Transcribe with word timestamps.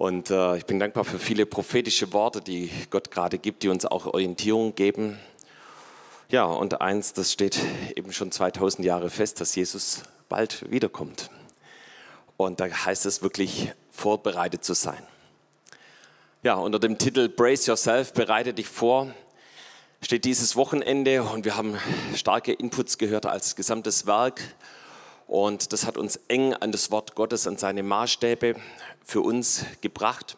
Und 0.00 0.30
äh, 0.30 0.56
ich 0.56 0.64
bin 0.64 0.78
dankbar 0.78 1.04
für 1.04 1.18
viele 1.18 1.44
prophetische 1.44 2.10
Worte, 2.14 2.40
die 2.40 2.70
Gott 2.88 3.10
gerade 3.10 3.36
gibt, 3.36 3.62
die 3.62 3.68
uns 3.68 3.84
auch 3.84 4.06
Orientierung 4.06 4.74
geben. 4.74 5.20
Ja, 6.30 6.44
und 6.44 6.80
eins, 6.80 7.12
das 7.12 7.30
steht 7.30 7.60
eben 7.96 8.10
schon 8.10 8.32
2000 8.32 8.86
Jahre 8.86 9.10
fest, 9.10 9.42
dass 9.42 9.54
Jesus 9.54 10.04
bald 10.30 10.70
wiederkommt. 10.70 11.28
Und 12.38 12.60
da 12.60 12.64
heißt 12.64 13.04
es 13.04 13.20
wirklich, 13.20 13.72
vorbereitet 13.90 14.64
zu 14.64 14.72
sein. 14.72 15.06
Ja, 16.42 16.54
unter 16.54 16.78
dem 16.78 16.96
Titel 16.96 17.28
Brace 17.28 17.66
Yourself, 17.66 18.14
bereite 18.14 18.54
dich 18.54 18.68
vor, 18.68 19.12
steht 20.00 20.24
dieses 20.24 20.56
Wochenende 20.56 21.24
und 21.24 21.44
wir 21.44 21.58
haben 21.58 21.76
starke 22.14 22.54
Inputs 22.54 22.96
gehört 22.96 23.26
als 23.26 23.54
gesamtes 23.54 24.06
Werk. 24.06 24.40
Und 25.30 25.72
das 25.72 25.86
hat 25.86 25.96
uns 25.96 26.18
eng 26.26 26.54
an 26.54 26.72
das 26.72 26.90
Wort 26.90 27.14
Gottes, 27.14 27.46
an 27.46 27.56
seine 27.56 27.84
Maßstäbe 27.84 28.56
für 29.04 29.20
uns 29.20 29.64
gebracht. 29.80 30.36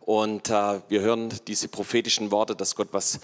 Und 0.00 0.50
äh, 0.50 0.82
wir 0.88 1.00
hören 1.00 1.32
diese 1.46 1.68
prophetischen 1.68 2.32
Worte, 2.32 2.54
dass 2.54 2.76
Gott 2.76 2.88
was, 2.92 3.18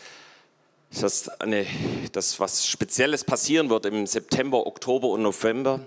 dass, 0.98 1.29
eine, 1.29 1.66
dass 2.12 2.41
was 2.41 2.66
Spezielles 2.66 3.24
passieren 3.24 3.69
wird 3.69 3.84
im 3.84 4.07
September, 4.07 4.66
Oktober 4.66 5.09
und 5.09 5.21
November. 5.21 5.80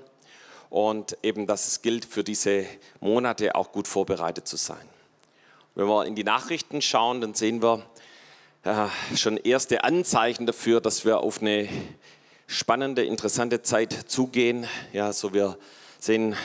Und 0.70 1.18
eben, 1.23 1.48
dass 1.48 1.66
es 1.66 1.82
gilt, 1.82 2.06
für 2.06 2.23
diese 2.23 2.68
Monate 3.00 3.56
auch 3.56 3.72
gut 3.72 3.88
vorbereitet 3.88 4.48
zu 4.48 4.58
sein. 4.58 4.88
Wenn 5.73 5.88
wir 5.88 6.06
in 6.06 6.14
die 6.14 6.23
Nachrichten 6.23 6.84
schauen, 6.84 7.20
dann 7.20 7.34
sehen 7.34 7.64
wir 7.64 7.84
äh, 8.64 9.16
schon 9.18 9.38
erste 9.38 9.84
Anzeichen 9.84 10.46
dafür, 10.46 10.82
dass 10.82 11.04
wir 11.04 11.22
auf 11.22 11.42
eine 11.42 11.68
spannende, 12.49 13.03
interessante 13.05 13.62
Zeit 13.62 13.94
zugehen. 14.08 14.66
Ja, 14.91 15.13
so 15.13 15.36
wir 15.36 15.55
sehen 16.00 16.36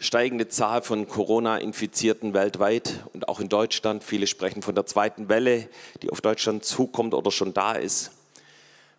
steigende 0.00 0.48
Zahl 0.48 0.82
von 0.82 1.06
Corona-Infizierten 1.06 2.34
weltweit 2.34 3.04
und 3.12 3.28
auch 3.28 3.38
in 3.38 3.48
Deutschland. 3.48 4.02
Viele 4.02 4.26
sprechen 4.26 4.62
von 4.62 4.74
der 4.74 4.84
zweiten 4.86 5.28
Welle, 5.28 5.68
die 6.02 6.10
auf 6.10 6.20
Deutschland 6.20 6.64
zukommt 6.64 7.14
oder 7.14 7.30
schon 7.30 7.54
da 7.54 7.74
ist. 7.74 8.10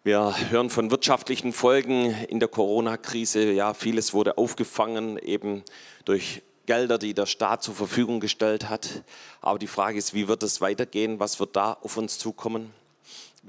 Wir 0.06 0.34
hören 0.50 0.70
von 0.70 0.92
wirtschaftlichen 0.92 1.52
Folgen 1.52 2.06
in 2.30 2.40
der 2.40 2.48
Corona-Krise. 2.48 3.52
Ja, 3.52 3.74
vieles 3.74 4.14
wurde 4.14 4.38
aufgefangen 4.38 5.18
eben 5.18 5.64
durch 6.06 6.42
Gelder, 6.66 6.98
die 6.98 7.14
der 7.14 7.26
Staat 7.26 7.64
zur 7.64 7.76
Verfügung 7.76 8.22
gestellt 8.22 8.70
hat. 8.70 9.04
Aber 9.42 9.60
die 9.60 9.68
Frage 9.68 9.98
ist, 9.98 10.14
wie 10.14 10.30
wird 10.30 10.42
es 10.44 10.62
weitergehen? 10.62 11.20
Was 11.20 11.42
wird 11.42 11.58
da 11.58 11.74
auf 11.82 11.98
uns 11.98 12.18
zukommen? 12.18 12.74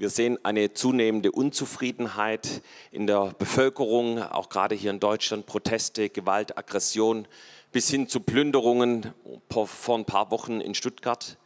Wir 0.01 0.09
sehen 0.09 0.39
eine 0.41 0.73
zunehmende 0.73 1.31
Unzufriedenheit 1.31 2.63
in 2.91 3.05
der 3.05 3.35
Bevölkerung, 3.37 4.17
auch 4.17 4.49
gerade 4.49 4.73
hier 4.73 4.89
in 4.89 4.99
Deutschland, 4.99 5.45
Proteste, 5.45 6.09
Gewalt, 6.09 6.57
Aggression 6.57 7.27
bis 7.71 7.87
hin 7.87 8.07
zu 8.07 8.21
Plünderungen 8.21 9.13
vor 9.47 9.95
ein 9.95 10.05
paar 10.05 10.31
Wochen 10.31 10.59
in 10.59 10.73
Stuttgart. 10.73 11.37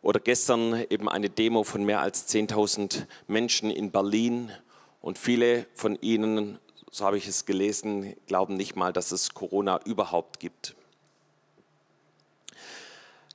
Oder 0.00 0.20
gestern 0.20 0.86
eben 0.88 1.06
eine 1.06 1.28
Demo 1.28 1.64
von 1.64 1.84
mehr 1.84 2.00
als 2.00 2.26
10.000 2.30 3.04
Menschen 3.26 3.70
in 3.70 3.90
Berlin. 3.90 4.52
Und 5.02 5.18
viele 5.18 5.66
von 5.74 5.98
ihnen, 6.00 6.58
so 6.90 7.04
habe 7.04 7.18
ich 7.18 7.28
es 7.28 7.44
gelesen, 7.44 8.14
glauben 8.26 8.54
nicht 8.54 8.74
mal, 8.74 8.94
dass 8.94 9.12
es 9.12 9.34
Corona 9.34 9.80
überhaupt 9.84 10.40
gibt. 10.40 10.74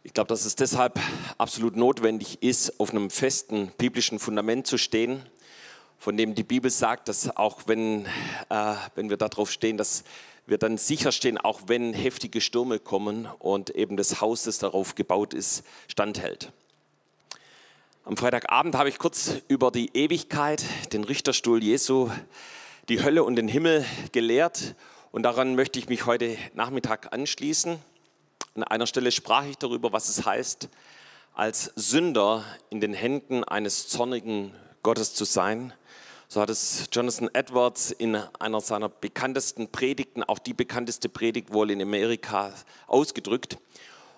Ich 0.06 0.14
glaube, 0.14 0.28
dass 0.28 0.44
es 0.44 0.58
deshalb 0.58 1.00
absolut 1.38 1.78
notwendig 1.78 2.44
ist, 2.44 2.78
auf 2.82 2.92
einem 2.92 3.10
festen 3.10 3.72
biblischen 3.78 4.20
Fundament 4.20 4.68
zu 4.68 4.78
stehen, 4.78 5.24
von 5.98 6.18
dem 6.18 6.36
die 6.36 6.44
Bibel 6.44 6.70
sagt, 6.70 7.08
dass 7.08 7.34
auch 7.38 7.62
wenn, 7.68 8.06
äh, 8.50 8.76
wenn 8.96 9.10
wir 9.10 9.16
darauf 9.16 9.50
stehen, 9.50 9.78
dass 9.78 10.04
wir 10.46 10.58
dann 10.58 10.78
sicher 10.78 11.14
stehen, 11.14 11.38
auch 11.38 11.62
wenn 11.68 11.94
heftige 11.94 12.42
Stürme 12.42 12.80
kommen 12.80 13.30
und 13.40 13.70
eben 13.70 13.96
das 13.96 14.20
Haus, 14.20 14.44
das 14.44 14.58
darauf 14.58 14.96
gebaut 14.96 15.34
ist, 15.34 15.64
standhält. 15.88 16.52
Am 18.04 18.18
Freitagabend 18.18 18.76
habe 18.76 18.90
ich 18.90 19.00
kurz 19.00 19.36
über 19.48 19.72
die 19.72 19.90
Ewigkeit, 19.94 20.66
den 20.92 21.06
Richterstuhl 21.06 21.64
Jesu, 21.64 22.10
die 22.90 23.02
Hölle 23.02 23.24
und 23.24 23.38
den 23.38 23.48
Himmel 23.48 23.86
gelehrt 24.12 24.76
und 25.14 25.24
daran 25.24 25.56
möchte 25.56 25.80
ich 25.80 25.88
mich 25.88 26.06
heute 26.06 26.36
Nachmittag 26.56 27.14
anschließen. 27.14 27.80
An 28.56 28.64
einer 28.64 28.86
Stelle 28.86 29.12
sprach 29.12 29.46
ich 29.46 29.58
darüber, 29.58 29.94
was 29.94 30.10
es 30.10 30.28
heißt, 30.28 30.70
als 31.34 31.72
Sünder 31.76 32.46
in 32.70 32.82
den 32.82 32.94
Händen 32.94 33.44
eines 33.44 33.88
zornigen 33.88 34.54
Gottes 34.84 35.16
zu 35.16 35.26
sein. 35.26 35.74
So 36.28 36.40
hat 36.40 36.52
es 36.52 36.88
Jonathan 36.92 37.32
Edwards 37.34 37.90
in 37.90 38.16
einer 38.16 38.62
seiner 38.62 38.90
bekanntesten 38.90 39.72
Predigten, 39.72 40.22
auch 40.22 40.38
die 40.38 40.54
bekannteste 40.54 41.10
Predigt 41.10 41.52
wohl 41.52 41.72
in 41.72 41.82
Amerika, 41.82 42.54
ausgedrückt. 42.86 43.58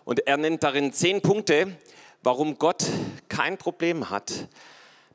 Und 0.03 0.28
er 0.28 0.35
nennt 0.35 0.63
darin 0.63 0.91
zehn 0.91 1.22
Punkte, 1.22 1.78
warum 2.22 2.57
Gott 2.57 2.85
kein 3.29 3.57
Problem 3.57 4.09
hat, 4.09 4.50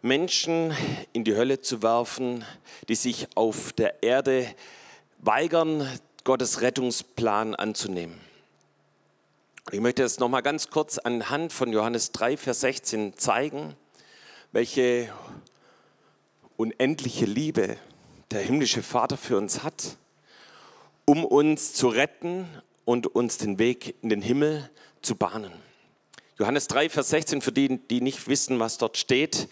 Menschen 0.00 0.74
in 1.12 1.24
die 1.24 1.36
Hölle 1.36 1.60
zu 1.60 1.82
werfen, 1.82 2.42
die 2.88 2.94
sich 2.94 3.28
auf 3.34 3.74
der 3.74 4.02
Erde 4.02 4.46
weigern, 5.18 5.86
Gottes 6.24 6.62
Rettungsplan 6.62 7.54
anzunehmen. 7.54 8.29
Ich 9.72 9.78
möchte 9.78 10.02
es 10.02 10.18
noch 10.18 10.28
mal 10.28 10.40
ganz 10.40 10.70
kurz 10.70 10.98
anhand 10.98 11.52
von 11.52 11.70
Johannes 11.72 12.10
3, 12.12 12.36
Vers 12.38 12.60
16 12.60 13.16
zeigen, 13.16 13.76
welche 14.52 15.12
unendliche 16.56 17.26
Liebe 17.26 17.76
der 18.32 18.40
himmlische 18.40 18.82
Vater 18.82 19.16
für 19.16 19.36
uns 19.36 19.62
hat, 19.62 19.96
um 21.04 21.24
uns 21.24 21.74
zu 21.74 21.88
retten 21.88 22.48
und 22.84 23.06
uns 23.14 23.36
den 23.36 23.58
Weg 23.60 23.94
in 24.02 24.08
den 24.08 24.22
Himmel 24.22 24.68
zu 25.02 25.14
bahnen. 25.14 25.52
Johannes 26.38 26.66
3, 26.66 26.88
Vers 26.88 27.10
16, 27.10 27.42
für 27.42 27.52
die, 27.52 27.78
die 27.86 28.00
nicht 28.00 28.26
wissen, 28.26 28.58
was 28.58 28.78
dort 28.78 28.96
steht, 28.96 29.48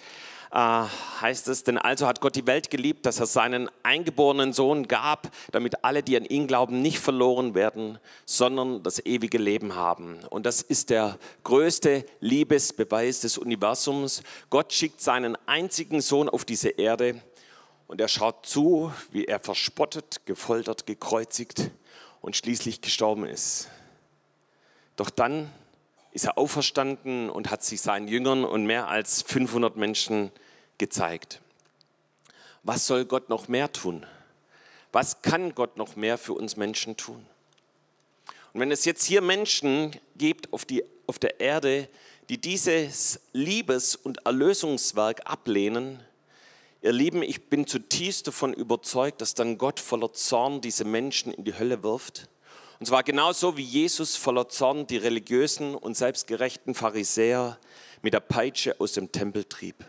heißt 0.50 1.48
es, 1.48 1.64
denn 1.64 1.76
also 1.76 2.06
hat 2.06 2.20
Gott 2.20 2.34
die 2.34 2.46
Welt 2.46 2.70
geliebt, 2.70 3.04
dass 3.04 3.20
er 3.20 3.26
seinen 3.26 3.70
eingeborenen 3.82 4.52
Sohn 4.52 4.88
gab, 4.88 5.30
damit 5.52 5.84
alle, 5.84 6.02
die 6.02 6.16
an 6.16 6.24
ihn 6.24 6.46
glauben, 6.46 6.80
nicht 6.80 6.98
verloren 6.98 7.54
werden, 7.54 7.98
sondern 8.24 8.82
das 8.82 9.04
ewige 9.04 9.38
Leben 9.38 9.74
haben. 9.74 10.18
Und 10.30 10.46
das 10.46 10.62
ist 10.62 10.90
der 10.90 11.18
größte 11.44 12.06
Liebesbeweis 12.20 13.20
des 13.20 13.36
Universums. 13.36 14.22
Gott 14.48 14.72
schickt 14.72 15.00
seinen 15.00 15.36
einzigen 15.46 16.00
Sohn 16.00 16.28
auf 16.28 16.44
diese 16.44 16.70
Erde 16.70 17.20
und 17.86 18.00
er 18.00 18.08
schaut 18.08 18.46
zu, 18.46 18.92
wie 19.10 19.24
er 19.26 19.40
verspottet, 19.40 20.24
gefoltert, 20.24 20.86
gekreuzigt 20.86 21.70
und 22.20 22.36
schließlich 22.36 22.80
gestorben 22.80 23.26
ist. 23.26 23.68
Doch 24.96 25.10
dann 25.10 25.50
ist 26.18 26.24
er 26.24 26.36
auferstanden 26.36 27.30
und 27.30 27.48
hat 27.48 27.62
sich 27.62 27.80
seinen 27.80 28.08
Jüngern 28.08 28.44
und 28.44 28.66
mehr 28.66 28.88
als 28.88 29.22
500 29.22 29.76
Menschen 29.76 30.32
gezeigt. 30.76 31.40
Was 32.64 32.88
soll 32.88 33.04
Gott 33.04 33.28
noch 33.28 33.46
mehr 33.46 33.72
tun? 33.72 34.04
Was 34.90 35.22
kann 35.22 35.54
Gott 35.54 35.76
noch 35.76 35.94
mehr 35.94 36.18
für 36.18 36.32
uns 36.32 36.56
Menschen 36.56 36.96
tun? 36.96 37.24
Und 38.52 38.60
wenn 38.60 38.72
es 38.72 38.84
jetzt 38.84 39.04
hier 39.04 39.20
Menschen 39.20 39.94
gibt 40.16 40.52
auf, 40.52 40.64
die, 40.64 40.82
auf 41.06 41.20
der 41.20 41.38
Erde, 41.38 41.88
die 42.28 42.40
dieses 42.40 43.20
Liebes- 43.32 43.94
und 43.94 44.26
Erlösungswerk 44.26 45.20
ablehnen, 45.24 46.00
ihr 46.82 46.90
Lieben, 46.90 47.22
ich 47.22 47.48
bin 47.48 47.64
zutiefst 47.64 48.26
davon 48.26 48.54
überzeugt, 48.54 49.20
dass 49.20 49.34
dann 49.34 49.56
Gott 49.56 49.78
voller 49.78 50.12
Zorn 50.12 50.62
diese 50.62 50.84
Menschen 50.84 51.32
in 51.32 51.44
die 51.44 51.56
Hölle 51.56 51.84
wirft 51.84 52.28
und 52.80 52.86
zwar 52.86 53.02
genauso 53.02 53.56
wie 53.56 53.62
Jesus 53.62 54.16
voller 54.16 54.48
Zorn 54.48 54.86
die 54.86 54.98
religiösen 54.98 55.74
und 55.74 55.96
selbstgerechten 55.96 56.74
Pharisäer 56.74 57.58
mit 58.02 58.14
der 58.14 58.20
Peitsche 58.20 58.80
aus 58.80 58.92
dem 58.92 59.10
Tempel 59.10 59.44
trieb. 59.44 59.84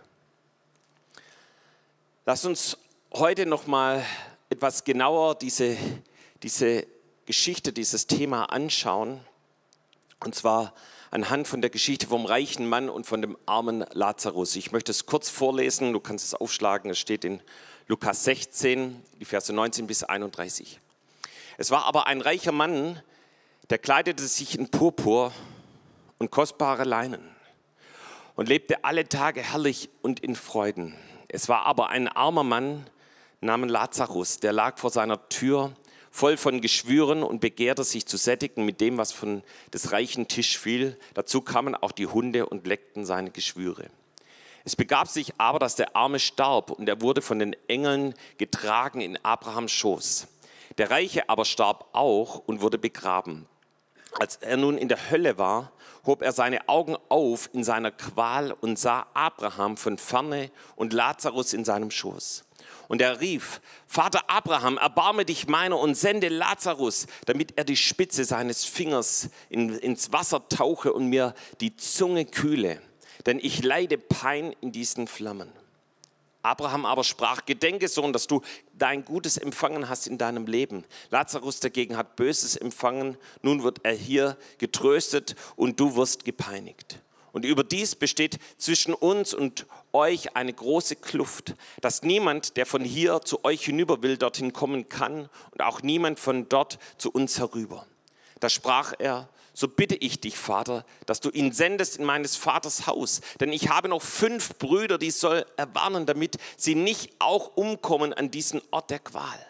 Lass 2.25 2.45
uns 2.45 2.77
heute 3.13 3.45
noch 3.45 3.67
mal 3.67 4.03
etwas 4.49 4.83
genauer 4.83 5.35
diese, 5.35 5.77
diese 6.41 6.87
Geschichte, 7.25 7.73
dieses 7.73 8.07
Thema 8.07 8.45
anschauen. 8.45 9.19
Und 10.19 10.33
zwar 10.33 10.73
anhand 11.11 11.47
von 11.47 11.61
der 11.61 11.69
Geschichte 11.69 12.07
vom 12.07 12.25
reichen 12.25 12.67
Mann 12.67 12.89
und 12.89 13.05
von 13.05 13.21
dem 13.21 13.37
armen 13.45 13.85
Lazarus. 13.93 14.55
Ich 14.55 14.71
möchte 14.71 14.91
es 14.91 15.05
kurz 15.05 15.29
vorlesen, 15.29 15.93
du 15.93 15.99
kannst 15.99 16.25
es 16.25 16.33
aufschlagen, 16.33 16.89
es 16.89 16.99
steht 16.99 17.23
in 17.23 17.41
Lukas 17.87 18.23
16, 18.23 19.01
die 19.19 19.25
Verse 19.25 19.53
19 19.53 19.85
bis 19.87 20.03
31. 20.03 20.79
Es 21.61 21.71
war 21.71 21.83
aber 21.83 22.07
ein 22.07 22.21
reicher 22.21 22.53
Mann, 22.53 23.03
der 23.69 23.79
kleidete 23.79 24.23
sich 24.23 24.57
in 24.57 24.71
Purpur 24.71 25.33
und 26.17 26.31
kostbare 26.31 26.85
Leinen 26.85 27.35
und 28.35 28.47
lebte 28.47 28.85
alle 28.85 29.09
Tage 29.09 29.41
herrlich 29.41 29.89
und 30.01 30.21
in 30.21 30.37
Freuden. 30.37 30.95
Es 31.27 31.49
war 31.49 31.65
aber 31.65 31.89
ein 31.89 32.07
armer 32.07 32.45
Mann 32.45 32.89
namens 33.41 33.73
Lazarus, 33.73 34.39
der 34.39 34.53
lag 34.53 34.77
vor 34.77 34.89
seiner 34.89 35.27
Tür 35.27 35.73
voll 36.11 36.37
von 36.37 36.61
Geschwüren 36.61 37.23
und 37.23 37.41
begehrte 37.41 37.83
sich 37.83 38.05
zu 38.05 38.15
sättigen 38.15 38.63
mit 38.63 38.79
dem, 38.79 38.97
was 38.97 39.11
von 39.11 39.43
des 39.73 39.91
reichen 39.91 40.29
Tisch 40.29 40.57
fiel. 40.57 40.97
Dazu 41.13 41.41
kamen 41.41 41.75
auch 41.75 41.91
die 41.91 42.07
Hunde 42.07 42.45
und 42.45 42.67
leckten 42.67 43.03
seine 43.03 43.31
Geschwüre. 43.31 43.89
Es 44.63 44.77
begab 44.77 45.09
sich 45.09 45.33
aber, 45.37 45.59
dass 45.59 45.75
der 45.75 45.97
Arme 45.97 46.19
starb 46.19 46.71
und 46.71 46.87
er 46.87 47.01
wurde 47.01 47.21
von 47.21 47.37
den 47.37 47.53
Engeln 47.67 48.13
getragen 48.37 49.01
in 49.01 49.17
Abrahams 49.25 49.73
Schoß. 49.73 50.29
Der 50.79 50.91
Reiche 50.91 51.27
aber 51.27 51.43
starb 51.43 51.89
auch 51.91 52.41
und 52.45 52.61
wurde 52.61 52.77
begraben. 52.77 53.47
Als 54.17 54.37
er 54.37 54.55
nun 54.55 54.77
in 54.77 54.87
der 54.87 55.11
Hölle 55.11 55.37
war, 55.37 55.73
hob 56.05 56.21
er 56.21 56.31
seine 56.31 56.69
Augen 56.69 56.95
auf 57.09 57.49
in 57.51 57.65
seiner 57.65 57.91
Qual 57.91 58.53
und 58.53 58.79
sah 58.79 59.05
Abraham 59.13 59.75
von 59.75 59.97
ferne 59.97 60.49
und 60.77 60.93
Lazarus 60.93 61.51
in 61.51 61.65
seinem 61.65 61.91
Schoß. 61.91 62.45
Und 62.87 63.01
er 63.01 63.19
rief, 63.19 63.59
Vater 63.87 64.29
Abraham, 64.29 64.77
erbarme 64.77 65.25
dich 65.25 65.47
meiner 65.47 65.77
und 65.77 65.95
sende 65.95 66.29
Lazarus, 66.29 67.07
damit 67.25 67.57
er 67.57 67.65
die 67.65 67.75
Spitze 67.75 68.23
seines 68.23 68.63
Fingers 68.63 69.29
in, 69.49 69.77
ins 69.79 70.13
Wasser 70.13 70.47
tauche 70.47 70.93
und 70.93 71.07
mir 71.07 71.33
die 71.59 71.75
Zunge 71.75 72.23
kühle, 72.23 72.81
denn 73.25 73.37
ich 73.39 73.63
leide 73.65 73.97
Pein 73.97 74.55
in 74.61 74.71
diesen 74.71 75.07
Flammen. 75.07 75.51
Abraham 76.41 76.85
aber 76.85 77.03
sprach, 77.03 77.45
gedenke 77.45 77.87
Sohn, 77.87 78.13
dass 78.13 78.27
du 78.27 78.41
dein 78.73 79.03
Gutes 79.03 79.37
empfangen 79.37 79.89
hast 79.89 80.07
in 80.07 80.17
deinem 80.17 80.47
Leben. 80.47 80.85
Lazarus 81.09 81.59
dagegen 81.59 81.97
hat 81.97 82.15
Böses 82.15 82.55
empfangen, 82.55 83.17
nun 83.41 83.63
wird 83.63 83.79
er 83.83 83.93
hier 83.93 84.37
getröstet 84.57 85.35
und 85.55 85.79
du 85.79 85.95
wirst 85.95 86.23
gepeinigt. 86.23 86.99
Und 87.31 87.45
überdies 87.45 87.95
besteht 87.95 88.39
zwischen 88.57 88.93
uns 88.93 89.33
und 89.33 89.67
euch 89.93 90.35
eine 90.35 90.53
große 90.53 90.95
Kluft, 90.95 91.55
dass 91.81 92.01
niemand, 92.03 92.57
der 92.57 92.65
von 92.65 92.83
hier 92.83 93.21
zu 93.21 93.43
euch 93.45 93.65
hinüber 93.65 94.01
will, 94.01 94.17
dorthin 94.17 94.53
kommen 94.53 94.89
kann 94.89 95.29
und 95.51 95.61
auch 95.61 95.81
niemand 95.81 96.19
von 96.19 96.49
dort 96.49 96.79
zu 96.97 97.11
uns 97.11 97.37
herüber. 97.37 97.85
Da 98.39 98.49
sprach 98.49 98.93
er, 98.97 99.29
so 99.59 99.67
bitte 99.67 99.95
ich 99.95 100.21
dich, 100.21 100.37
Vater, 100.37 100.85
dass 101.05 101.19
du 101.19 101.29
ihn 101.31 101.51
sendest 101.51 101.97
in 101.97 102.05
meines 102.05 102.37
Vaters 102.37 102.87
Haus. 102.87 103.19
Denn 103.41 103.51
ich 103.51 103.67
habe 103.67 103.89
noch 103.89 104.01
fünf 104.01 104.57
Brüder, 104.57 104.97
die 104.97 105.11
soll 105.11 105.45
erwarnen, 105.57 106.05
damit 106.05 106.37
sie 106.55 106.75
nicht 106.75 107.11
auch 107.19 107.57
umkommen 107.57 108.13
an 108.13 108.31
diesen 108.31 108.61
Ort 108.71 108.89
der 108.89 108.99
Qual. 108.99 109.45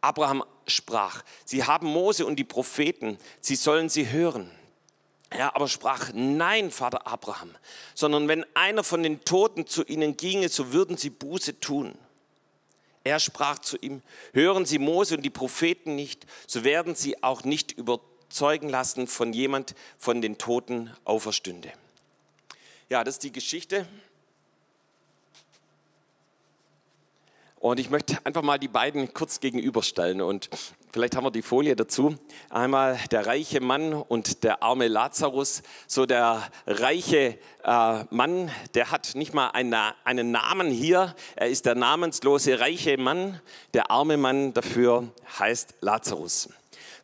Abraham 0.00 0.44
sprach, 0.68 1.24
sie 1.44 1.64
haben 1.64 1.88
Mose 1.88 2.26
und 2.26 2.36
die 2.36 2.44
Propheten, 2.44 3.18
sie 3.40 3.56
sollen 3.56 3.88
sie 3.88 4.08
hören. 4.08 4.52
Er 5.30 5.56
aber 5.56 5.66
sprach, 5.66 6.12
nein, 6.14 6.70
Vater 6.70 7.04
Abraham, 7.08 7.50
sondern 7.96 8.28
wenn 8.28 8.46
einer 8.54 8.84
von 8.84 9.02
den 9.02 9.24
Toten 9.24 9.66
zu 9.66 9.82
ihnen 9.82 10.16
ginge, 10.16 10.48
so 10.48 10.72
würden 10.72 10.96
sie 10.96 11.10
Buße 11.10 11.58
tun. 11.58 11.98
Er 13.02 13.18
sprach 13.18 13.58
zu 13.58 13.76
ihm, 13.78 14.00
hören 14.32 14.64
Sie 14.64 14.78
Mose 14.78 15.16
und 15.16 15.22
die 15.24 15.30
Propheten 15.30 15.96
nicht, 15.96 16.24
so 16.46 16.62
werden 16.62 16.94
sie 16.94 17.22
auch 17.22 17.42
nicht 17.42 17.72
überzeugt 17.72 18.13
zeugen 18.34 18.68
lassen 18.68 19.06
von 19.06 19.32
jemand 19.32 19.74
von 19.96 20.20
den 20.20 20.38
Toten 20.38 20.90
auferstünde. 21.04 21.72
Ja, 22.88 23.04
das 23.04 23.14
ist 23.14 23.22
die 23.22 23.32
Geschichte. 23.32 23.86
Und 27.64 27.80
ich 27.80 27.88
möchte 27.88 28.18
einfach 28.24 28.42
mal 28.42 28.58
die 28.58 28.68
beiden 28.68 29.14
kurz 29.14 29.40
gegenüberstellen 29.40 30.20
und 30.20 30.50
vielleicht 30.92 31.16
haben 31.16 31.24
wir 31.24 31.30
die 31.30 31.40
Folie 31.40 31.74
dazu. 31.74 32.14
Einmal 32.50 32.98
der 33.10 33.24
reiche 33.26 33.62
Mann 33.62 33.94
und 33.94 34.44
der 34.44 34.62
arme 34.62 34.86
Lazarus. 34.86 35.62
So 35.86 36.04
der 36.04 36.42
reiche 36.66 37.38
äh, 37.64 38.04
Mann, 38.10 38.50
der 38.74 38.90
hat 38.90 39.14
nicht 39.14 39.32
mal 39.32 39.48
einen, 39.48 39.74
einen 40.04 40.30
Namen 40.30 40.70
hier. 40.70 41.16
Er 41.36 41.48
ist 41.48 41.64
der 41.64 41.74
namenslose 41.74 42.60
reiche 42.60 42.98
Mann. 42.98 43.40
Der 43.72 43.90
arme 43.90 44.18
Mann 44.18 44.52
dafür 44.52 45.08
heißt 45.38 45.76
Lazarus. 45.80 46.50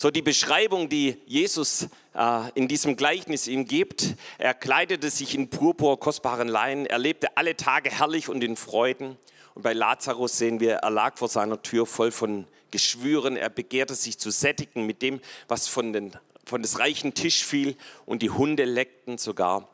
So 0.03 0.11
die 0.11 0.23
Beschreibung, 0.23 0.89
die 0.89 1.19
Jesus 1.27 1.87
äh, 2.15 2.51
in 2.55 2.69
diesem 2.69 2.97
Gleichnis 2.97 3.47
ihm 3.47 3.67
gibt, 3.67 4.15
er 4.39 4.55
kleidete 4.55 5.11
sich 5.11 5.35
in 5.35 5.51
purpur 5.51 6.01
kostbaren 6.01 6.49
Leinen, 6.49 6.87
er 6.87 6.99
lebte 6.99 7.37
alle 7.37 7.55
Tage 7.55 7.91
herrlich 7.91 8.31
und 8.31 8.43
in 8.43 8.57
Freuden. 8.57 9.19
Und 9.55 9.61
bei 9.61 9.75
Lazarus 9.75 10.39
sehen 10.39 10.59
wir, 10.59 10.77
er 10.77 10.89
lag 10.89 11.19
vor 11.19 11.29
seiner 11.29 11.61
Tür 11.61 11.85
voll 11.85 12.13
von 12.13 12.47
Geschwüren, 12.71 13.37
er 13.37 13.51
begehrte 13.51 13.95
sich 13.95 14.19
zu 14.19 14.31
sättigen 14.31 14.87
mit 14.87 15.03
dem, 15.03 15.21
was 15.49 15.69
von, 15.69 15.93
den, 15.93 16.13
von 16.47 16.63
des 16.63 16.79
reichen 16.79 17.13
Tisch 17.13 17.45
fiel 17.45 17.77
und 18.07 18.23
die 18.23 18.31
Hunde 18.31 18.65
leckten 18.65 19.19
sogar 19.19 19.69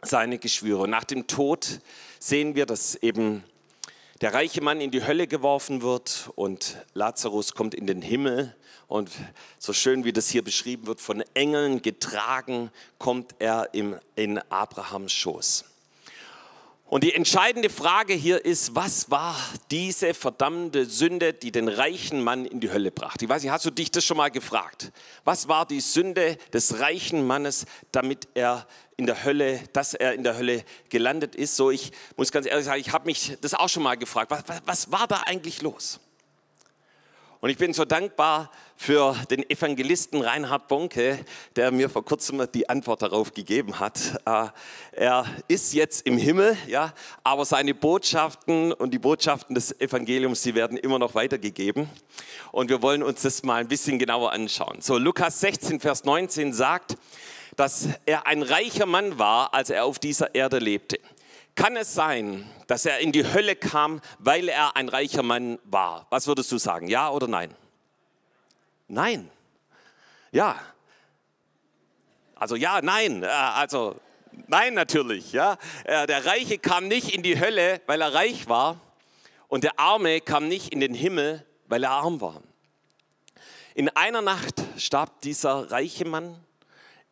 seine 0.00 0.38
Geschwüre. 0.38 0.84
Und 0.84 0.90
nach 0.90 1.04
dem 1.04 1.26
Tod 1.26 1.80
sehen 2.18 2.54
wir, 2.54 2.64
dass 2.64 2.94
eben 2.94 3.44
der 4.20 4.34
reiche 4.34 4.60
Mann 4.60 4.80
in 4.80 4.90
die 4.90 5.06
Hölle 5.06 5.26
geworfen 5.26 5.80
wird 5.80 6.30
und 6.34 6.76
Lazarus 6.92 7.54
kommt 7.54 7.74
in 7.74 7.86
den 7.86 8.02
Himmel 8.02 8.54
und 8.86 9.10
so 9.58 9.72
schön 9.72 10.04
wie 10.04 10.12
das 10.12 10.28
hier 10.28 10.44
beschrieben 10.44 10.86
wird, 10.86 11.00
von 11.00 11.22
Engeln 11.32 11.80
getragen, 11.80 12.70
kommt 12.98 13.34
er 13.38 13.72
in 13.72 14.38
Abrahams 14.50 15.12
Schoß. 15.12 15.64
Und 16.90 17.04
die 17.04 17.14
entscheidende 17.14 17.70
Frage 17.70 18.14
hier 18.14 18.44
ist, 18.44 18.74
was 18.74 19.12
war 19.12 19.36
diese 19.70 20.12
verdammte 20.12 20.86
Sünde, 20.86 21.32
die 21.32 21.52
den 21.52 21.68
reichen 21.68 22.20
Mann 22.20 22.44
in 22.44 22.58
die 22.58 22.72
Hölle 22.72 22.90
brachte? 22.90 23.24
Ich 23.24 23.28
weiß 23.28 23.44
nicht, 23.44 23.52
hast 23.52 23.64
du 23.64 23.70
dich 23.70 23.92
das 23.92 24.04
schon 24.04 24.16
mal 24.16 24.28
gefragt? 24.28 24.90
Was 25.22 25.46
war 25.46 25.66
die 25.66 25.78
Sünde 25.78 26.36
des 26.52 26.80
reichen 26.80 27.24
Mannes, 27.24 27.66
damit 27.92 28.26
er 28.34 28.66
in 28.96 29.06
der 29.06 29.22
Hölle, 29.22 29.60
dass 29.72 29.94
er 29.94 30.14
in 30.14 30.24
der 30.24 30.36
Hölle 30.36 30.64
gelandet 30.88 31.36
ist? 31.36 31.54
So, 31.54 31.70
ich 31.70 31.92
muss 32.16 32.32
ganz 32.32 32.46
ehrlich 32.46 32.64
sagen, 32.64 32.80
ich 32.80 32.92
habe 32.92 33.06
mich 33.06 33.38
das 33.40 33.54
auch 33.54 33.68
schon 33.68 33.84
mal 33.84 33.96
gefragt. 33.96 34.32
Was, 34.32 34.42
was, 34.48 34.62
was 34.66 34.90
war 34.90 35.06
da 35.06 35.22
eigentlich 35.26 35.62
los? 35.62 36.00
Und 37.42 37.48
ich 37.48 37.56
bin 37.56 37.72
so 37.72 37.86
dankbar 37.86 38.50
für 38.76 39.16
den 39.30 39.48
Evangelisten 39.48 40.20
Reinhard 40.20 40.68
Bonke, 40.68 41.24
der 41.56 41.70
mir 41.70 41.88
vor 41.88 42.04
kurzem 42.04 42.46
die 42.52 42.68
Antwort 42.68 43.00
darauf 43.00 43.32
gegeben 43.32 43.80
hat. 43.80 44.20
Äh, 44.26 44.48
er 44.92 45.24
ist 45.48 45.72
jetzt 45.72 46.06
im 46.06 46.18
Himmel, 46.18 46.54
ja, 46.66 46.92
aber 47.24 47.46
seine 47.46 47.72
Botschaften 47.72 48.74
und 48.74 48.90
die 48.92 48.98
Botschaften 48.98 49.54
des 49.54 49.80
Evangeliums, 49.80 50.42
die 50.42 50.54
werden 50.54 50.76
immer 50.76 50.98
noch 50.98 51.14
weitergegeben. 51.14 51.88
Und 52.52 52.68
wir 52.68 52.82
wollen 52.82 53.02
uns 53.02 53.22
das 53.22 53.42
mal 53.42 53.62
ein 53.62 53.68
bisschen 53.68 53.98
genauer 53.98 54.32
anschauen. 54.32 54.82
So, 54.82 54.98
Lukas 54.98 55.40
16, 55.40 55.80
Vers 55.80 56.04
19 56.04 56.52
sagt, 56.52 56.98
dass 57.56 57.88
er 58.04 58.26
ein 58.26 58.42
reicher 58.42 58.84
Mann 58.84 59.18
war, 59.18 59.54
als 59.54 59.70
er 59.70 59.86
auf 59.86 59.98
dieser 59.98 60.34
Erde 60.34 60.58
lebte. 60.58 60.98
Kann 61.54 61.76
es 61.76 61.94
sein, 61.94 62.48
dass 62.66 62.86
er 62.86 62.98
in 62.98 63.12
die 63.12 63.24
Hölle 63.24 63.56
kam, 63.56 64.00
weil 64.18 64.48
er 64.48 64.76
ein 64.76 64.88
reicher 64.88 65.22
Mann 65.22 65.58
war? 65.64 66.06
Was 66.10 66.26
würdest 66.26 66.50
du 66.52 66.58
sagen? 66.58 66.88
Ja 66.88 67.10
oder 67.10 67.28
nein? 67.28 67.54
Nein. 68.88 69.30
Ja. 70.32 70.58
Also 72.34 72.56
ja, 72.56 72.80
nein. 72.82 73.22
Äh, 73.22 73.26
also 73.26 73.96
nein 74.46 74.74
natürlich. 74.74 75.32
Ja. 75.32 75.58
Äh, 75.84 76.06
der 76.06 76.24
Reiche 76.26 76.58
kam 76.58 76.88
nicht 76.88 77.14
in 77.14 77.22
die 77.22 77.38
Hölle, 77.38 77.80
weil 77.86 78.00
er 78.00 78.14
reich 78.14 78.48
war. 78.48 78.80
Und 79.48 79.64
der 79.64 79.78
Arme 79.78 80.20
kam 80.20 80.48
nicht 80.48 80.72
in 80.72 80.80
den 80.80 80.94
Himmel, 80.94 81.44
weil 81.66 81.82
er 81.84 81.90
arm 81.90 82.20
war. 82.20 82.40
In 83.74 83.88
einer 83.90 84.22
Nacht 84.22 84.62
starb 84.76 85.20
dieser 85.22 85.70
reiche 85.70 86.04
Mann 86.04 86.36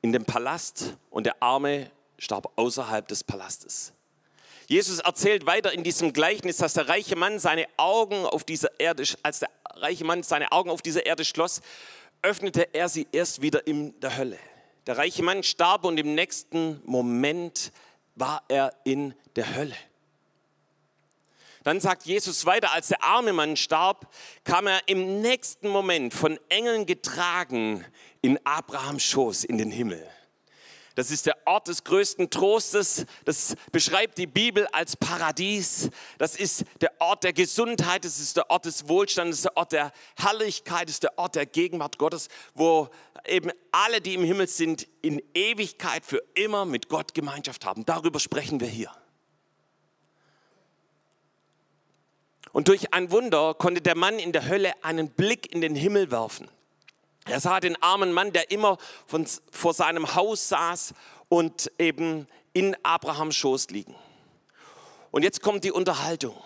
in 0.02 0.12
dem 0.12 0.25
Palast 0.25 0.97
und 1.11 1.26
der 1.26 1.42
Arme 1.42 1.90
starb 2.18 2.52
außerhalb 2.57 3.07
des 3.09 3.25
Palastes. 3.25 3.92
Jesus 4.68 4.98
erzählt 4.98 5.46
weiter 5.46 5.72
in 5.72 5.82
diesem 5.82 6.12
Gleichnis, 6.12 6.58
dass 6.58 6.75
der 6.75 6.90
reiche 6.90 7.16
Mann 7.16 7.38
seine 7.38 7.66
Augen 7.78 8.26
auf 8.26 8.44
dieser 8.44 8.78
Erde, 8.78 9.02
als 9.22 9.38
der 9.38 9.48
reiche 9.75 10.04
Mann 10.04 10.22
seine 10.22 10.52
Augen 10.52 10.68
auf 10.68 10.82
dieser 10.82 11.06
Erde 11.06 11.25
schloss, 11.25 11.62
öffnete 12.20 12.75
er 12.75 12.90
sie 12.90 13.06
erst 13.10 13.40
wieder 13.40 13.66
in 13.66 13.98
der 14.00 14.18
Hölle. 14.18 14.38
Der 14.87 14.98
reiche 14.98 15.22
Mann 15.22 15.42
starb 15.42 15.87
und 15.87 15.98
im 15.98 16.14
nächsten 16.14 16.82
Moment 16.84 17.72
war 18.14 18.42
er 18.48 18.75
in 18.84 19.14
der 19.37 19.56
Hölle. 19.56 19.76
Dann 21.64 21.80
sagt 21.80 22.04
Jesus 22.04 22.44
weiter, 22.44 22.70
als 22.72 22.88
der 22.88 23.02
arme 23.02 23.32
Mann 23.32 23.56
starb, 23.56 24.12
kam 24.44 24.66
er 24.66 24.80
im 24.87 25.22
nächsten 25.22 25.68
Moment 25.68 26.12
von 26.12 26.38
Engeln 26.50 26.84
getragen 26.84 27.87
in 28.20 28.38
Abrahams 28.44 29.02
Schoß 29.02 29.44
in 29.44 29.56
den 29.56 29.70
Himmel. 29.70 30.06
Das 30.99 31.12
ist 31.12 31.26
der 31.26 31.37
Ort 31.47 31.69
des 31.69 31.85
größten 31.85 32.28
Trostes. 32.28 33.07
Das 33.25 33.55
beschreibt 33.71 34.19
die 34.19 34.26
Bibel 34.26 34.67
als 34.73 34.97
Paradies. 34.97 35.90
Das 36.19 36.35
ist 36.35 36.64
der 36.81 36.90
Ort 37.00 37.23
der 37.23 37.33
Gesundheit. 37.33 38.05
Das 38.05 38.19
ist 38.19 38.37
der 38.37 38.50
Ort 38.50 38.64
des 38.64 38.88
Wohlstandes. 38.88 39.37
Das 39.37 39.38
ist 39.38 39.45
der 39.45 39.57
Ort 39.57 39.71
der 39.71 39.93
Herrlichkeit. 40.17 40.88
Das 40.88 40.95
ist 40.95 41.05
der 41.05 41.17
Ort 41.17 41.37
der 41.37 41.47
Gegenwart 41.47 41.99
Gottes, 41.99 42.26
wo 42.52 42.88
eben 43.28 43.52
alle, 43.71 44.00
die 44.00 44.14
im 44.14 44.25
Himmel 44.25 44.49
sind, 44.49 44.88
in 45.00 45.23
Ewigkeit 45.35 46.05
für 46.05 46.21
immer 46.35 46.64
mit 46.64 46.88
Gott 46.88 47.14
Gemeinschaft 47.14 47.64
haben. 47.64 47.87
Darüber 47.87 48.19
sprechen 48.19 48.59
wir 48.59 48.67
hier. 48.67 48.90
Und 52.50 52.67
durch 52.67 52.93
ein 52.93 53.12
Wunder 53.12 53.55
konnte 53.55 53.81
der 53.81 53.97
Mann 53.97 54.19
in 54.19 54.33
der 54.33 54.49
Hölle 54.49 54.73
einen 54.83 55.11
Blick 55.11 55.55
in 55.55 55.61
den 55.61 55.76
Himmel 55.76 56.11
werfen. 56.11 56.50
Er 57.28 57.40
sah 57.40 57.61
den 57.61 57.80
armen 57.82 58.12
Mann, 58.12 58.32
der 58.32 58.50
immer 58.50 58.78
von, 59.06 59.26
vor 59.50 59.75
seinem 59.75 60.14
Haus 60.14 60.49
saß 60.49 60.94
und 61.28 61.70
eben 61.78 62.26
in 62.52 62.76
Abrahams 62.82 63.37
Schoß 63.37 63.68
liegen. 63.70 63.94
Und 65.11 65.23
jetzt 65.23 65.42
kommt 65.42 65.64
die 65.64 65.73
Unterhaltung. 65.73 66.37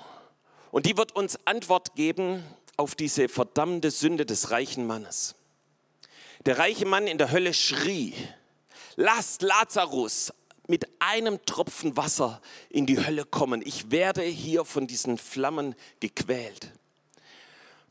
Und 0.71 0.87
die 0.87 0.97
wird 0.97 1.13
uns 1.13 1.39
Antwort 1.47 1.95
geben 1.95 2.43
auf 2.77 2.95
diese 2.95 3.29
verdammte 3.29 3.91
Sünde 3.91 4.27
des 4.27 4.51
reichen 4.51 4.87
Mannes. 4.87 5.35
Der 6.47 6.59
reiche 6.59 6.87
Mann 6.87 7.07
in 7.07 7.19
der 7.19 7.31
Hölle 7.31 7.55
schrie, 7.55 8.15
lasst 8.97 9.43
Lazarus 9.43 10.33
mit 10.67 10.89
einem 10.99 11.45
Tropfen 11.45 11.97
Wasser 11.97 12.41
in 12.71 12.87
die 12.87 13.05
Hölle 13.05 13.25
kommen. 13.25 13.63
Ich 13.65 13.91
werde 13.91 14.23
hier 14.23 14.65
von 14.65 14.87
diesen 14.87 15.19
Flammen 15.19 15.75
gequält. 16.01 16.73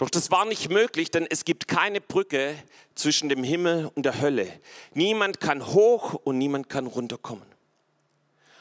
Doch 0.01 0.09
das 0.09 0.31
war 0.31 0.45
nicht 0.45 0.71
möglich, 0.71 1.11
denn 1.11 1.27
es 1.29 1.45
gibt 1.45 1.67
keine 1.67 2.01
Brücke 2.01 2.55
zwischen 2.95 3.29
dem 3.29 3.43
Himmel 3.43 3.91
und 3.93 4.03
der 4.03 4.19
Hölle. 4.19 4.51
Niemand 4.95 5.39
kann 5.39 5.63
hoch 5.63 6.15
und 6.15 6.39
niemand 6.39 6.69
kann 6.69 6.87
runterkommen. 6.87 7.45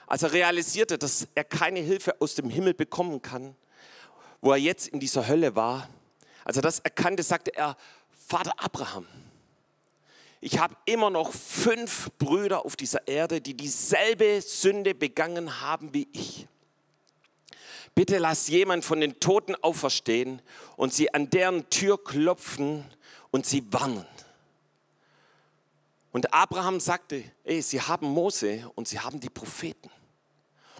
Als 0.06 0.22
er 0.22 0.34
realisierte, 0.34 0.98
dass 0.98 1.28
er 1.34 1.44
keine 1.44 1.80
Hilfe 1.80 2.20
aus 2.20 2.34
dem 2.34 2.50
Himmel 2.50 2.74
bekommen 2.74 3.22
kann, 3.22 3.56
wo 4.42 4.52
er 4.52 4.58
jetzt 4.58 4.88
in 4.88 5.00
dieser 5.00 5.28
Hölle 5.28 5.56
war, 5.56 5.88
als 6.44 6.56
er 6.56 6.62
das 6.62 6.80
erkannte, 6.80 7.22
sagte 7.22 7.56
er, 7.56 7.74
Vater 8.28 8.52
Abraham, 8.58 9.06
ich 10.42 10.58
habe 10.58 10.76
immer 10.84 11.08
noch 11.08 11.32
fünf 11.32 12.10
Brüder 12.18 12.66
auf 12.66 12.76
dieser 12.76 13.08
Erde, 13.08 13.40
die 13.40 13.54
dieselbe 13.54 14.42
Sünde 14.42 14.94
begangen 14.94 15.62
haben 15.62 15.94
wie 15.94 16.06
ich 16.12 16.46
bitte 17.94 18.18
lass 18.18 18.48
jemand 18.48 18.84
von 18.84 19.00
den 19.00 19.20
Toten 19.20 19.54
auferstehen 19.56 20.42
und 20.76 20.92
sie 20.92 21.12
an 21.12 21.30
deren 21.30 21.68
Tür 21.70 22.02
klopfen 22.02 22.84
und 23.30 23.46
sie 23.46 23.72
warnen. 23.72 24.06
Und 26.12 26.34
Abraham 26.34 26.80
sagte, 26.80 27.24
ey, 27.44 27.62
sie 27.62 27.80
haben 27.80 28.06
Mose 28.08 28.70
und 28.74 28.88
sie 28.88 28.98
haben 28.98 29.20
die 29.20 29.30
Propheten. 29.30 29.90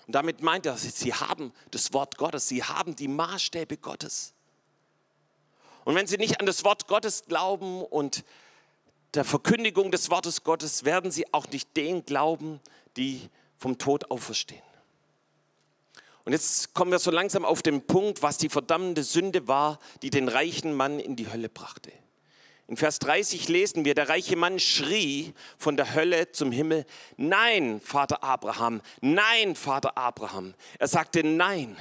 Und 0.06 0.14
damit 0.14 0.42
meint 0.42 0.66
er, 0.66 0.76
sie 0.76 1.14
haben 1.14 1.52
das 1.70 1.92
Wort 1.92 2.16
Gottes, 2.16 2.48
sie 2.48 2.64
haben 2.64 2.96
die 2.96 3.06
Maßstäbe 3.06 3.76
Gottes. 3.76 4.34
Und 5.84 5.94
wenn 5.94 6.06
sie 6.06 6.16
nicht 6.16 6.40
an 6.40 6.46
das 6.46 6.64
Wort 6.64 6.88
Gottes 6.88 7.24
glauben 7.26 7.82
und 7.82 8.24
der 9.14 9.24
Verkündigung 9.24 9.90
des 9.90 10.10
Wortes 10.10 10.42
Gottes, 10.42 10.84
werden 10.84 11.10
sie 11.10 11.32
auch 11.32 11.48
nicht 11.48 11.76
den 11.76 12.04
glauben, 12.04 12.60
die 12.96 13.28
vom 13.56 13.78
Tod 13.78 14.10
auferstehen. 14.10 14.62
Und 16.24 16.32
jetzt 16.32 16.74
kommen 16.74 16.90
wir 16.90 16.98
so 16.98 17.10
langsam 17.10 17.44
auf 17.44 17.62
den 17.62 17.86
Punkt, 17.86 18.22
was 18.22 18.38
die 18.38 18.48
verdammende 18.48 19.02
Sünde 19.02 19.48
war, 19.48 19.78
die 20.02 20.10
den 20.10 20.28
reichen 20.28 20.74
Mann 20.74 21.00
in 21.00 21.16
die 21.16 21.30
Hölle 21.30 21.48
brachte. 21.48 21.92
In 22.66 22.76
Vers 22.76 23.00
30 23.00 23.48
lesen 23.48 23.84
wir, 23.84 23.94
der 23.94 24.08
reiche 24.08 24.36
Mann 24.36 24.60
schrie 24.60 25.34
von 25.58 25.76
der 25.76 25.94
Hölle 25.94 26.30
zum 26.30 26.52
Himmel, 26.52 26.86
nein, 27.16 27.80
Vater 27.80 28.22
Abraham, 28.22 28.80
nein, 29.00 29.56
Vater 29.56 29.98
Abraham. 29.98 30.54
Er 30.78 30.86
sagte 30.86 31.24
nein. 31.24 31.76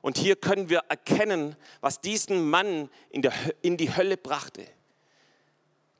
Und 0.00 0.16
hier 0.16 0.36
können 0.36 0.70
wir 0.70 0.78
erkennen, 0.88 1.56
was 1.82 2.00
diesen 2.00 2.48
Mann 2.48 2.88
in, 3.10 3.20
der, 3.20 3.34
in 3.60 3.76
die 3.76 3.94
Hölle 3.94 4.16
brachte. 4.16 4.66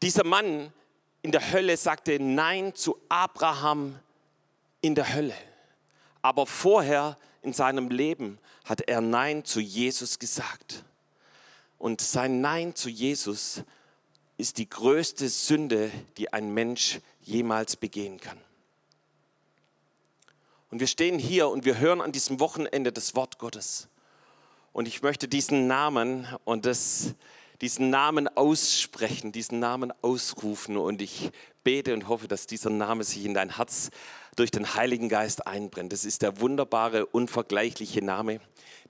Dieser 0.02 0.24
Mann 0.24 0.72
in 1.20 1.32
der 1.32 1.52
Hölle 1.52 1.76
sagte 1.76 2.18
Nein 2.18 2.74
zu 2.74 2.98
Abraham 3.10 3.98
in 4.80 4.94
der 4.94 5.12
Hölle. 5.12 5.34
Aber 6.22 6.46
vorher 6.46 7.18
in 7.42 7.52
seinem 7.52 7.88
Leben 7.88 8.38
hat 8.64 8.82
er 8.82 9.00
Nein 9.00 9.44
zu 9.44 9.60
Jesus 9.60 10.18
gesagt. 10.18 10.84
Und 11.78 12.00
sein 12.00 12.40
Nein 12.40 12.74
zu 12.74 12.88
Jesus 12.88 13.62
ist 14.36 14.58
die 14.58 14.68
größte 14.68 15.28
Sünde, 15.28 15.90
die 16.16 16.32
ein 16.32 16.52
Mensch 16.52 17.00
jemals 17.22 17.76
begehen 17.76 18.20
kann. 18.20 18.38
Und 20.70 20.80
wir 20.80 20.86
stehen 20.86 21.18
hier 21.18 21.48
und 21.48 21.64
wir 21.64 21.78
hören 21.78 22.00
an 22.00 22.12
diesem 22.12 22.38
Wochenende 22.40 22.92
das 22.92 23.14
Wort 23.14 23.38
Gottes. 23.38 23.88
Und 24.72 24.86
ich 24.86 25.02
möchte 25.02 25.26
diesen 25.26 25.66
Namen 25.66 26.28
und 26.44 26.64
das, 26.64 27.14
diesen 27.60 27.90
Namen 27.90 28.28
aussprechen, 28.28 29.32
diesen 29.32 29.58
Namen 29.58 29.92
ausrufen. 30.00 30.76
Und 30.76 31.02
ich 31.02 31.32
bete 31.64 31.94
und 31.94 32.08
hoffe, 32.08 32.28
dass 32.28 32.46
dieser 32.46 32.70
Name 32.70 33.04
sich 33.04 33.24
in 33.24 33.34
dein 33.34 33.56
Herz 33.56 33.90
durch 34.36 34.50
den 34.50 34.74
Heiligen 34.74 35.08
Geist 35.08 35.46
einbrennt. 35.46 35.92
Das 35.92 36.04
ist 36.04 36.22
der 36.22 36.40
wunderbare, 36.40 37.06
unvergleichliche 37.06 38.04
Name. 38.04 38.40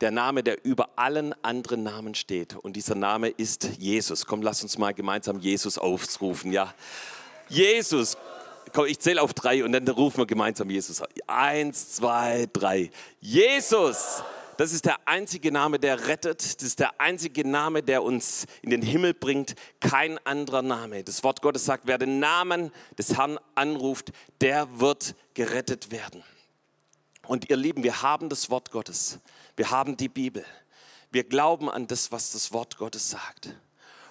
Der 0.01 0.11
Name, 0.11 0.43
der 0.43 0.65
über 0.65 0.91
allen 0.97 1.35
anderen 1.43 1.83
Namen 1.83 2.15
steht. 2.15 2.57
Und 2.57 2.75
dieser 2.75 2.95
Name 2.95 3.29
ist 3.29 3.69
Jesus. 3.79 4.27
Komm, 4.27 4.43
lass 4.43 4.63
uns 4.63 4.79
mal 4.79 4.95
gemeinsam 4.95 5.41
Jesus 5.41 5.77
aufrufen. 5.77 6.53
Ja, 6.53 6.75
Jesus. 7.49 8.17
Komm, 8.73 8.87
ich 8.87 9.01
zähle 9.01 9.21
auf 9.21 9.35
drei 9.35 9.65
und 9.65 9.73
dann 9.73 9.87
rufen 9.89 10.19
wir 10.19 10.27
gemeinsam 10.27 10.71
Jesus. 10.71 11.03
Eins, 11.27 11.93
zwei, 11.93 12.49
drei. 12.53 12.91
Jesus. 13.21 14.23
Das 14.61 14.75
ist 14.75 14.85
der 14.85 15.09
einzige 15.09 15.51
Name, 15.51 15.79
der 15.79 16.07
rettet. 16.07 16.57
Das 16.61 16.63
ist 16.63 16.81
der 16.81 17.01
einzige 17.01 17.49
Name, 17.49 17.83
der 17.83 18.03
uns 18.03 18.45
in 18.61 18.69
den 18.69 18.83
Himmel 18.83 19.15
bringt. 19.15 19.55
Kein 19.81 20.19
anderer 20.27 20.61
Name. 20.61 21.03
Das 21.03 21.25
Wort 21.25 21.41
Gottes 21.41 21.65
sagt, 21.65 21.87
wer 21.87 21.97
den 21.97 22.19
Namen 22.19 22.71
des 22.99 23.17
Herrn 23.17 23.39
anruft, 23.55 24.13
der 24.43 24.79
wird 24.79 25.15
gerettet 25.33 25.91
werden. 25.91 26.23
Und 27.27 27.49
ihr 27.49 27.57
Lieben, 27.57 27.83
wir 27.85 28.03
haben 28.03 28.29
das 28.29 28.51
Wort 28.51 28.71
Gottes. 28.71 29.21
Wir 29.57 29.71
haben 29.71 29.97
die 29.97 30.11
Bibel. 30.11 30.45
Wir 31.11 31.25
glauben 31.25 31.71
an 31.71 31.87
das, 31.87 32.13
was 32.13 32.33
das 32.33 32.53
Wort 32.53 32.77
Gottes 32.77 33.09
sagt. 33.09 33.55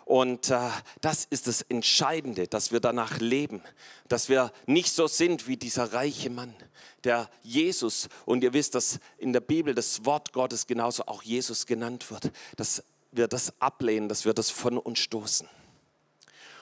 Und 0.09 0.49
äh, 0.49 0.71
das 1.01 1.25
ist 1.29 1.45
das 1.45 1.61
Entscheidende, 1.61 2.47
dass 2.47 2.71
wir 2.71 2.79
danach 2.79 3.19
leben, 3.19 3.61
dass 4.07 4.27
wir 4.27 4.51
nicht 4.65 4.91
so 4.91 5.05
sind 5.05 5.47
wie 5.47 5.55
dieser 5.55 5.93
reiche 5.93 6.31
Mann, 6.31 6.55
der 7.03 7.29
Jesus, 7.43 8.09
und 8.25 8.43
ihr 8.43 8.51
wisst, 8.53 8.73
dass 8.73 8.99
in 9.19 9.33
der 9.33 9.39
Bibel 9.39 9.75
das 9.75 10.05
Wort 10.05 10.33
Gottes 10.33 10.65
genauso 10.65 11.05
auch 11.05 11.21
Jesus 11.21 11.67
genannt 11.67 12.09
wird, 12.09 12.31
dass 12.57 12.81
wir 13.11 13.27
das 13.27 13.53
ablehnen, 13.61 14.09
dass 14.09 14.25
wir 14.25 14.33
das 14.33 14.49
von 14.49 14.79
uns 14.79 14.97
stoßen. 14.97 15.47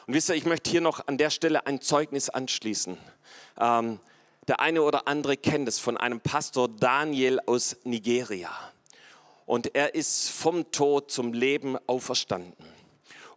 Und 0.08 0.14
wisst 0.14 0.28
ihr, 0.28 0.36
ich 0.36 0.44
möchte 0.46 0.70
hier 0.70 0.82
noch 0.82 1.08
an 1.08 1.18
der 1.18 1.30
Stelle 1.30 1.66
ein 1.66 1.80
Zeugnis 1.80 2.28
anschließen. 2.28 2.98
Ähm, 3.62 4.02
der 4.50 4.60
eine 4.60 4.82
oder 4.82 5.08
andere 5.08 5.38
kennt 5.38 5.70
es 5.70 5.80
von 5.80 5.96
einem 5.96 6.20
Pastor 6.20 6.68
Daniel 6.68 7.40
aus 7.46 7.78
Nigeria. 7.86 8.52
Und 9.46 9.74
er 9.74 9.96
ist 9.96 10.32
vom 10.32 10.70
Tod 10.74 11.12
zum 11.12 11.32
Leben 11.32 11.78
auferstanden. 11.88 12.76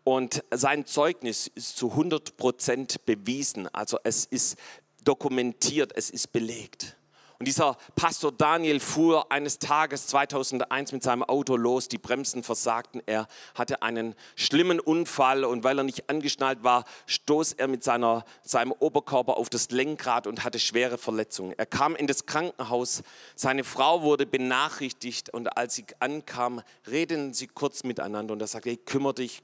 Und 0.05 0.45
sein 0.51 0.87
Zeugnis 0.87 1.51
ist 1.55 1.77
zu 1.77 1.91
100 1.91 2.37
Prozent 2.37 3.05
bewiesen. 3.07 3.69
Also 3.75 3.99
es 4.03 4.25
ist 4.25 4.59
dokumentiert, 5.05 5.93
es 5.95 6.11
ist 6.11 6.33
belegt. 6.33 6.97
Und 7.41 7.47
dieser 7.49 7.79
Pastor 7.97 8.33
Daniel 8.33 8.81
fuhr 8.81 9.33
eines 9.33 9.59
Tages 9.59 10.07
2001 10.09 10.93
mit 10.93 11.03
seinem 11.03 11.23
Auto 11.23 11.57
los, 11.57 11.89
die 11.89 11.97
Bremsen 11.97 12.43
versagten, 12.43 13.03
er 13.07 13.29
hatte 13.55 13.81
einen 13.81 14.15
schlimmen 14.37 14.79
Unfall 14.79 15.47
und 15.47 15.65
weil 15.65 15.79
er 15.79 15.85
nicht 15.85 16.11
angeschnallt 16.11 16.63
war, 16.65 16.85
stoß 17.07 17.55
er 17.55 17.67
mit 17.67 17.83
seiner, 17.83 18.27
seinem 18.43 18.73
Oberkörper 18.73 19.39
auf 19.39 19.49
das 19.49 19.71
Lenkrad 19.71 20.27
und 20.27 20.45
hatte 20.45 20.59
schwere 20.59 20.99
Verletzungen. 20.99 21.55
Er 21.57 21.65
kam 21.65 21.97
in 21.97 22.07
das 22.07 22.27
Krankenhaus, 22.27 23.03
seine 23.37 23.65
Frau 23.65 24.03
wurde 24.03 24.27
benachrichtigt 24.27 25.31
und 25.33 25.57
als 25.57 25.77
sie 25.77 25.87
ankam, 25.99 26.61
redeten 26.91 27.33
sie 27.33 27.47
kurz 27.47 27.85
miteinander 27.85 28.35
und 28.35 28.43
er 28.43 28.49
sagte, 28.49 28.69
hey, 28.69 28.77
kümmere 28.77 29.15
dich 29.15 29.43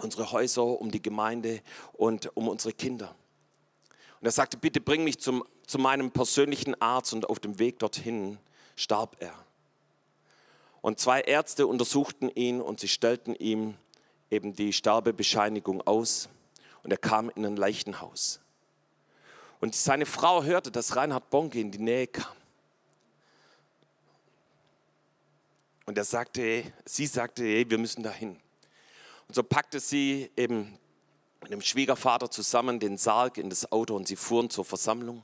unsere 0.00 0.32
Häuser, 0.32 0.64
um 0.64 0.90
die 0.90 1.02
Gemeinde 1.02 1.60
und 1.92 2.36
um 2.36 2.48
unsere 2.48 2.72
Kinder. 2.72 3.14
Und 4.20 4.26
er 4.26 4.32
sagte, 4.32 4.56
bitte 4.56 4.80
bring 4.80 5.04
mich 5.04 5.18
zum, 5.18 5.44
zu 5.66 5.78
meinem 5.78 6.10
persönlichen 6.10 6.80
Arzt 6.80 7.12
und 7.12 7.28
auf 7.28 7.38
dem 7.38 7.58
Weg 7.58 7.78
dorthin 7.78 8.38
starb 8.74 9.16
er. 9.20 9.34
Und 10.80 11.00
zwei 11.00 11.20
Ärzte 11.20 11.66
untersuchten 11.66 12.28
ihn 12.30 12.60
und 12.60 12.80
sie 12.80 12.88
stellten 12.88 13.34
ihm 13.34 13.74
eben 14.30 14.54
die 14.54 14.72
Sterbebescheinigung 14.72 15.82
aus 15.86 16.28
und 16.82 16.92
er 16.92 16.98
kam 16.98 17.30
in 17.30 17.44
ein 17.44 17.56
Leichenhaus. 17.56 18.40
Und 19.60 19.74
seine 19.74 20.06
Frau 20.06 20.44
hörte, 20.44 20.70
dass 20.70 20.96
Reinhard 20.96 21.30
Bonke 21.30 21.58
in 21.58 21.70
die 21.70 21.78
Nähe 21.78 22.06
kam. 22.06 22.36
Und 25.86 25.96
er 25.96 26.04
sagte, 26.04 26.64
sie 26.84 27.06
sagte, 27.06 27.42
hey, 27.44 27.68
wir 27.68 27.78
müssen 27.78 28.02
dahin. 28.02 28.38
Und 29.28 29.34
so 29.34 29.42
packte 29.42 29.80
sie 29.80 30.30
eben 30.36 30.78
mit 31.42 31.52
dem 31.52 31.60
Schwiegervater 31.60 32.30
zusammen 32.30 32.80
den 32.80 32.96
Sarg 32.96 33.38
in 33.38 33.50
das 33.50 33.70
Auto 33.70 33.94
und 33.94 34.08
sie 34.08 34.16
fuhren 34.16 34.50
zur 34.50 34.64
Versammlung. 34.64 35.22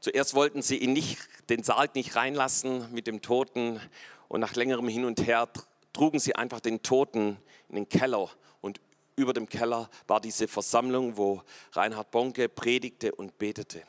Zuerst 0.00 0.34
wollten 0.34 0.62
sie 0.62 0.78
ihn 0.78 0.92
nicht, 0.92 1.18
den 1.48 1.62
Sarg 1.62 1.94
nicht 1.94 2.16
reinlassen 2.16 2.92
mit 2.92 3.06
dem 3.06 3.20
Toten 3.20 3.80
und 4.28 4.40
nach 4.40 4.54
längerem 4.54 4.88
Hin 4.88 5.04
und 5.04 5.26
Her 5.26 5.48
trugen 5.92 6.18
sie 6.18 6.34
einfach 6.34 6.60
den 6.60 6.82
Toten 6.82 7.36
in 7.68 7.74
den 7.76 7.88
Keller 7.88 8.30
und 8.60 8.80
über 9.16 9.32
dem 9.32 9.48
Keller 9.48 9.90
war 10.06 10.20
diese 10.20 10.48
Versammlung, 10.48 11.16
wo 11.16 11.42
Reinhard 11.72 12.10
Bonke 12.10 12.48
predigte 12.48 13.14
und 13.14 13.38
betete. 13.38 13.82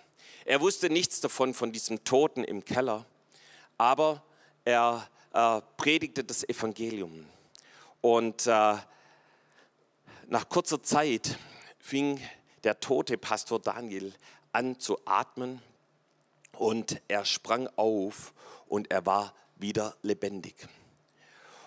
Er 0.45 0.59
wusste 0.59 0.89
nichts 0.89 1.21
davon, 1.21 1.53
von 1.53 1.71
diesem 1.71 2.03
Toten 2.03 2.43
im 2.43 2.65
Keller, 2.65 3.05
aber 3.77 4.23
er 4.65 5.07
äh, 5.33 5.61
predigte 5.77 6.23
das 6.23 6.43
Evangelium. 6.47 7.25
Und 8.01 8.47
äh, 8.47 8.75
nach 10.31 10.47
kurzer 10.47 10.81
Zeit 10.81 11.37
fing 11.79 12.19
der 12.63 12.79
tote 12.79 13.17
Pastor 13.17 13.59
Daniel 13.59 14.13
an 14.53 14.79
zu 14.79 14.97
atmen 15.03 15.61
und 16.57 17.01
er 17.09 17.25
sprang 17.25 17.67
auf 17.75 18.33
und 18.69 18.89
er 18.91 19.05
war 19.05 19.33
wieder 19.57 19.93
lebendig. 20.03 20.55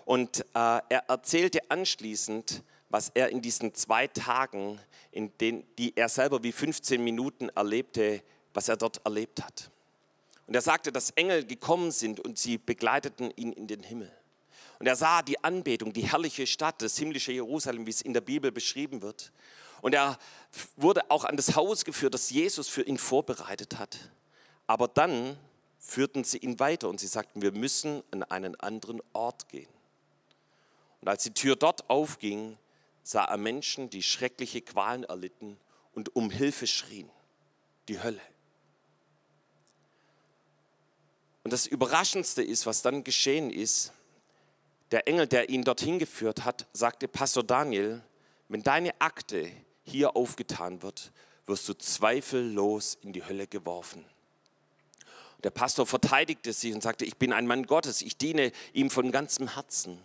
Und 0.06 0.40
äh, 0.54 0.80
er 0.88 1.04
erzählte 1.08 1.70
anschließend, 1.70 2.62
was 2.88 3.10
er 3.10 3.28
in 3.28 3.42
diesen 3.42 3.74
zwei 3.74 4.06
Tagen, 4.06 4.80
in 5.12 5.36
den, 5.38 5.66
die 5.76 5.94
er 5.94 6.08
selber 6.08 6.42
wie 6.42 6.52
15 6.52 7.04
Minuten 7.04 7.50
erlebte, 7.50 8.22
was 8.54 8.68
er 8.68 8.78
dort 8.78 9.04
erlebt 9.04 9.44
hat. 9.44 9.70
Und 10.46 10.54
er 10.54 10.62
sagte, 10.62 10.90
dass 10.90 11.10
Engel 11.10 11.44
gekommen 11.44 11.90
sind 11.90 12.18
und 12.18 12.38
sie 12.38 12.56
begleiteten 12.56 13.30
ihn 13.36 13.52
in 13.52 13.66
den 13.66 13.82
Himmel. 13.82 14.10
Und 14.84 14.88
er 14.88 14.96
sah 14.96 15.22
die 15.22 15.42
Anbetung, 15.42 15.94
die 15.94 16.10
herrliche 16.10 16.46
Stadt, 16.46 16.82
das 16.82 16.98
himmlische 16.98 17.32
Jerusalem, 17.32 17.86
wie 17.86 17.90
es 17.90 18.02
in 18.02 18.12
der 18.12 18.20
Bibel 18.20 18.52
beschrieben 18.52 19.00
wird. 19.00 19.32
Und 19.80 19.94
er 19.94 20.18
wurde 20.76 21.10
auch 21.10 21.24
an 21.24 21.38
das 21.38 21.56
Haus 21.56 21.86
geführt, 21.86 22.12
das 22.12 22.28
Jesus 22.28 22.68
für 22.68 22.82
ihn 22.82 22.98
vorbereitet 22.98 23.78
hat. 23.78 23.96
Aber 24.66 24.86
dann 24.86 25.38
führten 25.78 26.22
sie 26.22 26.36
ihn 26.36 26.60
weiter 26.60 26.90
und 26.90 27.00
sie 27.00 27.06
sagten, 27.06 27.40
wir 27.40 27.52
müssen 27.52 28.02
an 28.10 28.24
einen 28.24 28.60
anderen 28.60 29.00
Ort 29.14 29.48
gehen. 29.48 29.70
Und 31.00 31.08
als 31.08 31.22
die 31.22 31.32
Tür 31.32 31.56
dort 31.56 31.88
aufging, 31.88 32.58
sah 33.02 33.24
er 33.24 33.38
Menschen, 33.38 33.88
die 33.88 34.02
schreckliche 34.02 34.60
Qualen 34.60 35.04
erlitten 35.04 35.56
und 35.94 36.14
um 36.14 36.28
Hilfe 36.28 36.66
schrien. 36.66 37.08
Die 37.88 38.02
Hölle. 38.02 38.20
Und 41.42 41.54
das 41.54 41.66
Überraschendste 41.66 42.42
ist, 42.42 42.66
was 42.66 42.82
dann 42.82 43.02
geschehen 43.02 43.48
ist, 43.48 43.90
der 44.90 45.08
Engel, 45.08 45.26
der 45.26 45.48
ihn 45.48 45.64
dorthin 45.64 45.98
geführt 45.98 46.44
hat, 46.44 46.66
sagte 46.72 47.08
Pastor 47.08 47.42
Daniel, 47.42 48.02
wenn 48.48 48.62
deine 48.62 49.00
Akte 49.00 49.50
hier 49.82 50.16
aufgetan 50.16 50.82
wird, 50.82 51.12
wirst 51.46 51.68
du 51.68 51.74
zweifellos 51.74 52.96
in 53.02 53.12
die 53.12 53.24
Hölle 53.24 53.46
geworfen. 53.46 54.04
Der 55.42 55.50
Pastor 55.50 55.86
verteidigte 55.86 56.52
sich 56.52 56.74
und 56.74 56.82
sagte, 56.82 57.04
ich 57.04 57.16
bin 57.16 57.32
ein 57.32 57.46
Mann 57.46 57.66
Gottes, 57.66 58.00
ich 58.00 58.16
diene 58.16 58.50
ihm 58.72 58.90
von 58.90 59.12
ganzem 59.12 59.54
Herzen. 59.54 60.00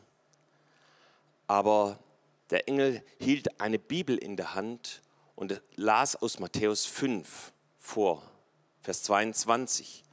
Aber 1.47 1.97
der 2.49 2.67
Engel 2.67 3.03
hielt 3.19 3.61
eine 3.61 3.79
Bibel 3.79 4.17
in 4.17 4.35
der 4.35 4.53
Hand 4.53 5.01
und 5.35 5.61
las 5.75 6.15
aus 6.17 6.39
Matthäus 6.39 6.85
5 6.85 7.53
vor, 7.77 8.21
Vers 8.81 9.03
22. 9.03 10.03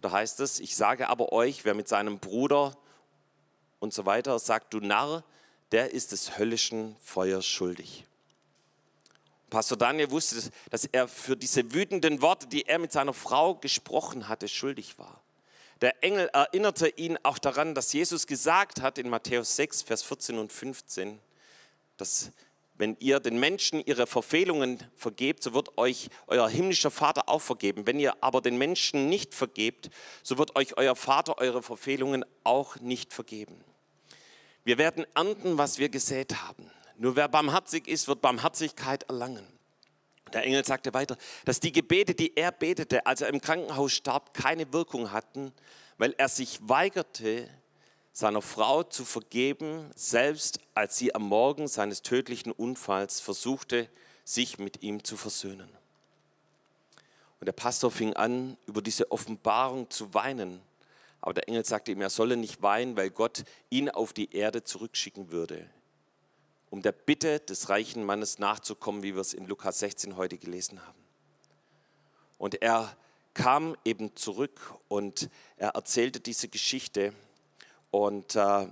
Da 0.00 0.12
heißt 0.12 0.38
es, 0.40 0.60
ich 0.60 0.76
sage 0.76 1.08
aber 1.08 1.32
euch, 1.32 1.64
wer 1.64 1.74
mit 1.74 1.88
seinem 1.88 2.20
Bruder 2.20 2.76
und 3.78 3.94
so 3.94 4.06
weiter 4.06 4.38
sagt, 4.38 4.74
du 4.74 4.80
Narr, 4.80 5.24
der 5.72 5.92
ist 5.92 6.12
des 6.12 6.38
höllischen 6.38 6.96
Feuers 7.02 7.46
schuldig. 7.46 8.04
Pastor 9.50 9.78
Daniel 9.78 10.10
wusste, 10.10 10.50
dass 10.70 10.84
er 10.86 11.08
für 11.08 11.36
diese 11.36 11.72
wütenden 11.72 12.20
Worte, 12.20 12.46
die 12.46 12.66
er 12.66 12.78
mit 12.78 12.92
seiner 12.92 13.14
Frau 13.14 13.54
gesprochen 13.54 14.28
hatte, 14.28 14.48
schuldig 14.48 14.98
war. 14.98 15.22
Der 15.80 16.02
Engel 16.02 16.28
erinnerte 16.32 16.88
ihn 16.88 17.18
auch 17.22 17.38
daran, 17.38 17.74
dass 17.74 17.92
Jesus 17.92 18.26
gesagt 18.26 18.80
hat 18.80 18.98
in 18.98 19.08
Matthäus 19.08 19.56
6, 19.56 19.82
Vers 19.82 20.02
14 20.02 20.38
und 20.38 20.52
15, 20.52 21.20
dass 21.96 22.30
wenn 22.78 22.96
ihr 23.00 23.20
den 23.20 23.38
Menschen 23.38 23.80
ihre 23.84 24.06
Verfehlungen 24.06 24.82
vergebt, 24.94 25.42
so 25.42 25.54
wird 25.54 25.78
euch 25.78 26.08
euer 26.26 26.48
himmlischer 26.48 26.90
Vater 26.90 27.28
auch 27.28 27.40
vergeben. 27.40 27.86
Wenn 27.86 27.98
ihr 27.98 28.22
aber 28.22 28.40
den 28.40 28.58
Menschen 28.58 29.08
nicht 29.08 29.34
vergebt, 29.34 29.90
so 30.22 30.38
wird 30.38 30.56
euch 30.56 30.76
euer 30.76 30.96
Vater 30.96 31.38
eure 31.38 31.62
Verfehlungen 31.62 32.24
auch 32.44 32.76
nicht 32.80 33.12
vergeben. 33.12 33.64
Wir 34.64 34.78
werden 34.78 35.06
ernten, 35.14 35.58
was 35.58 35.78
wir 35.78 35.88
gesät 35.88 36.42
haben. 36.42 36.70
Nur 36.98 37.16
wer 37.16 37.28
barmherzig 37.28 37.88
ist, 37.88 38.08
wird 38.08 38.20
Barmherzigkeit 38.20 39.04
erlangen. 39.04 39.46
Der 40.32 40.42
Engel 40.42 40.64
sagte 40.64 40.92
weiter, 40.92 41.16
dass 41.44 41.60
die 41.60 41.72
Gebete, 41.72 42.14
die 42.14 42.36
er 42.36 42.50
betete, 42.50 43.06
als 43.06 43.20
er 43.20 43.28
im 43.28 43.40
Krankenhaus 43.40 43.92
starb, 43.92 44.34
keine 44.34 44.72
Wirkung 44.72 45.12
hatten, 45.12 45.52
weil 45.98 46.14
er 46.18 46.28
sich 46.28 46.58
weigerte, 46.62 47.48
seiner 48.16 48.40
Frau 48.40 48.82
zu 48.82 49.04
vergeben, 49.04 49.90
selbst 49.94 50.60
als 50.72 50.96
sie 50.96 51.14
am 51.14 51.24
Morgen 51.24 51.68
seines 51.68 52.00
tödlichen 52.00 52.50
Unfalls 52.50 53.20
versuchte, 53.20 53.90
sich 54.24 54.58
mit 54.58 54.82
ihm 54.82 55.04
zu 55.04 55.18
versöhnen. 55.18 55.68
Und 57.40 57.44
der 57.44 57.52
Pastor 57.52 57.90
fing 57.90 58.14
an, 58.14 58.56
über 58.66 58.80
diese 58.80 59.10
Offenbarung 59.10 59.90
zu 59.90 60.14
weinen. 60.14 60.62
Aber 61.20 61.34
der 61.34 61.46
Engel 61.46 61.66
sagte 61.66 61.92
ihm, 61.92 62.00
er 62.00 62.08
solle 62.08 62.38
nicht 62.38 62.62
weinen, 62.62 62.96
weil 62.96 63.10
Gott 63.10 63.44
ihn 63.68 63.90
auf 63.90 64.14
die 64.14 64.34
Erde 64.34 64.64
zurückschicken 64.64 65.30
würde 65.30 65.68
um 66.70 66.82
der 66.82 66.92
Bitte 66.92 67.40
des 67.40 67.68
reichen 67.68 68.04
Mannes 68.04 68.38
nachzukommen, 68.38 69.02
wie 69.02 69.14
wir 69.14 69.20
es 69.20 69.34
in 69.34 69.46
Lukas 69.46 69.78
16 69.78 70.16
heute 70.16 70.36
gelesen 70.36 70.84
haben. 70.84 70.98
Und 72.38 72.60
er 72.60 72.96
kam 73.34 73.76
eben 73.84 74.16
zurück 74.16 74.74
und 74.88 75.30
er 75.56 75.70
erzählte 75.70 76.20
diese 76.20 76.48
Geschichte 76.48 77.12
und 77.96 78.36
äh, 78.36 78.66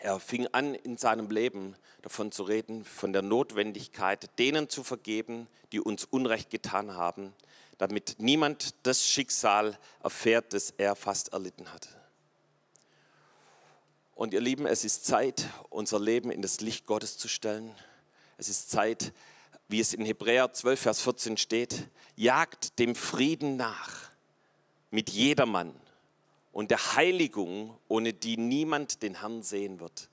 er 0.00 0.20
fing 0.20 0.46
an 0.52 0.74
in 0.74 0.96
seinem 0.96 1.28
Leben 1.30 1.74
davon 2.02 2.30
zu 2.30 2.44
reden, 2.44 2.84
von 2.84 3.12
der 3.12 3.22
Notwendigkeit, 3.22 4.38
denen 4.38 4.68
zu 4.68 4.84
vergeben, 4.84 5.48
die 5.72 5.80
uns 5.80 6.04
Unrecht 6.04 6.50
getan 6.50 6.94
haben, 6.94 7.32
damit 7.78 8.16
niemand 8.18 8.74
das 8.84 9.04
Schicksal 9.04 9.76
erfährt, 10.04 10.52
das 10.52 10.70
er 10.70 10.94
fast 10.94 11.32
erlitten 11.32 11.72
hat. 11.72 11.88
Und 14.14 14.34
ihr 14.34 14.40
Lieben, 14.40 14.66
es 14.66 14.84
ist 14.84 15.04
Zeit, 15.04 15.48
unser 15.68 15.98
Leben 15.98 16.30
in 16.30 16.42
das 16.42 16.60
Licht 16.60 16.86
Gottes 16.86 17.18
zu 17.18 17.26
stellen. 17.26 17.74
Es 18.38 18.48
ist 18.48 18.70
Zeit, 18.70 19.12
wie 19.66 19.80
es 19.80 19.94
in 19.94 20.04
Hebräer 20.04 20.52
12, 20.52 20.80
Vers 20.80 21.00
14 21.00 21.36
steht, 21.38 21.88
jagt 22.14 22.78
dem 22.78 22.94
Frieden 22.94 23.56
nach 23.56 24.10
mit 24.90 25.10
jedermann 25.10 25.74
und 26.52 26.70
der 26.70 26.94
Heiligung, 26.94 27.76
ohne 27.88 28.12
die 28.12 28.36
niemand 28.36 29.02
den 29.02 29.20
Herrn 29.20 29.42
sehen 29.42 29.80
wird. 29.80 30.08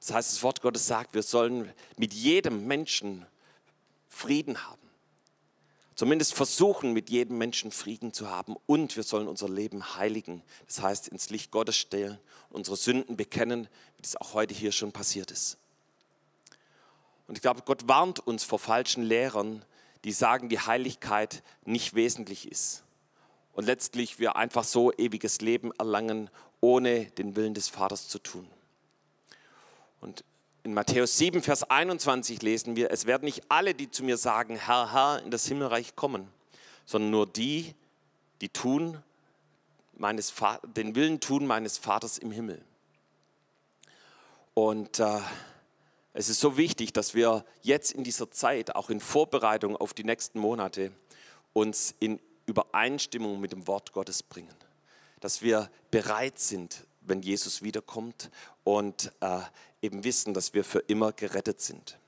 Das 0.00 0.12
heißt, 0.12 0.32
das 0.32 0.42
Wort 0.42 0.60
Gottes 0.60 0.86
sagt, 0.86 1.14
wir 1.14 1.22
sollen 1.22 1.72
mit 1.96 2.12
jedem 2.12 2.66
Menschen 2.66 3.26
Frieden 4.08 4.66
haben. 4.66 4.82
Zumindest 5.94 6.34
versuchen, 6.34 6.92
mit 6.92 7.10
jedem 7.10 7.38
Menschen 7.38 7.70
Frieden 7.70 8.12
zu 8.12 8.30
haben 8.30 8.56
und 8.66 8.96
wir 8.96 9.02
sollen 9.02 9.28
unser 9.28 9.48
Leben 9.48 9.96
heiligen. 9.96 10.42
Das 10.66 10.82
heißt, 10.82 11.08
ins 11.08 11.30
Licht 11.30 11.50
Gottes 11.50 11.76
stellen, 11.76 12.18
unsere 12.50 12.76
Sünden 12.76 13.16
bekennen, 13.16 13.68
wie 13.96 14.02
das 14.02 14.16
auch 14.16 14.34
heute 14.34 14.54
hier 14.54 14.72
schon 14.72 14.92
passiert 14.92 15.30
ist. 15.30 15.58
Und 17.28 17.36
ich 17.36 17.42
glaube, 17.42 17.62
Gott 17.64 17.88
warnt 17.88 18.20
uns 18.20 18.42
vor 18.44 18.58
falschen 18.58 19.02
Lehrern, 19.02 19.64
die 20.04 20.12
sagen, 20.12 20.48
die 20.48 20.60
Heiligkeit 20.60 21.42
nicht 21.64 21.94
wesentlich 21.94 22.50
ist. 22.50 22.82
Und 23.52 23.66
letztlich 23.66 24.18
wir 24.18 24.36
einfach 24.36 24.64
so 24.64 24.92
ewiges 24.92 25.40
Leben 25.40 25.72
erlangen, 25.78 26.30
ohne 26.60 27.06
den 27.06 27.36
Willen 27.36 27.54
des 27.54 27.68
Vaters 27.68 28.08
zu 28.08 28.18
tun. 28.18 28.48
Und 30.00 30.24
in 30.64 30.74
Matthäus 30.74 31.18
7, 31.18 31.42
Vers 31.42 31.64
21 31.64 32.40
lesen 32.42 32.76
wir, 32.76 32.90
es 32.90 33.06
werden 33.06 33.24
nicht 33.24 33.42
alle, 33.48 33.74
die 33.74 33.90
zu 33.90 34.04
mir 34.04 34.16
sagen, 34.16 34.56
Herr, 34.56 34.92
Herr, 34.92 35.22
in 35.22 35.30
das 35.30 35.46
Himmelreich 35.46 35.96
kommen, 35.96 36.28
sondern 36.86 37.10
nur 37.10 37.26
die, 37.26 37.74
die 38.40 38.48
tun 38.48 39.02
meines, 39.94 40.32
den 40.76 40.94
Willen 40.94 41.20
tun 41.20 41.46
meines 41.46 41.78
Vaters 41.78 42.18
im 42.18 42.30
Himmel. 42.30 42.62
Und 44.54 44.98
äh, 44.98 45.20
es 46.14 46.28
ist 46.28 46.40
so 46.40 46.56
wichtig, 46.56 46.92
dass 46.92 47.14
wir 47.14 47.44
jetzt 47.62 47.92
in 47.92 48.04
dieser 48.04 48.30
Zeit, 48.30 48.76
auch 48.76 48.90
in 48.90 49.00
Vorbereitung 49.00 49.76
auf 49.76 49.94
die 49.94 50.04
nächsten 50.04 50.38
Monate, 50.38 50.92
uns 51.54 51.94
in 52.00 52.20
Übereinstimmung 52.46 53.40
mit 53.40 53.52
dem 53.52 53.66
Wort 53.66 53.92
Gottes 53.92 54.22
bringen. 54.22 54.54
Dass 55.20 55.42
wir 55.42 55.70
bereit 55.90 56.38
sind, 56.38 56.84
wenn 57.00 57.22
Jesus 57.22 57.62
wiederkommt 57.62 58.30
und 58.64 59.12
äh, 59.20 59.40
eben 59.80 60.04
wissen, 60.04 60.34
dass 60.34 60.54
wir 60.54 60.64
für 60.64 60.80
immer 60.80 61.12
gerettet 61.12 61.60
sind. 61.60 61.98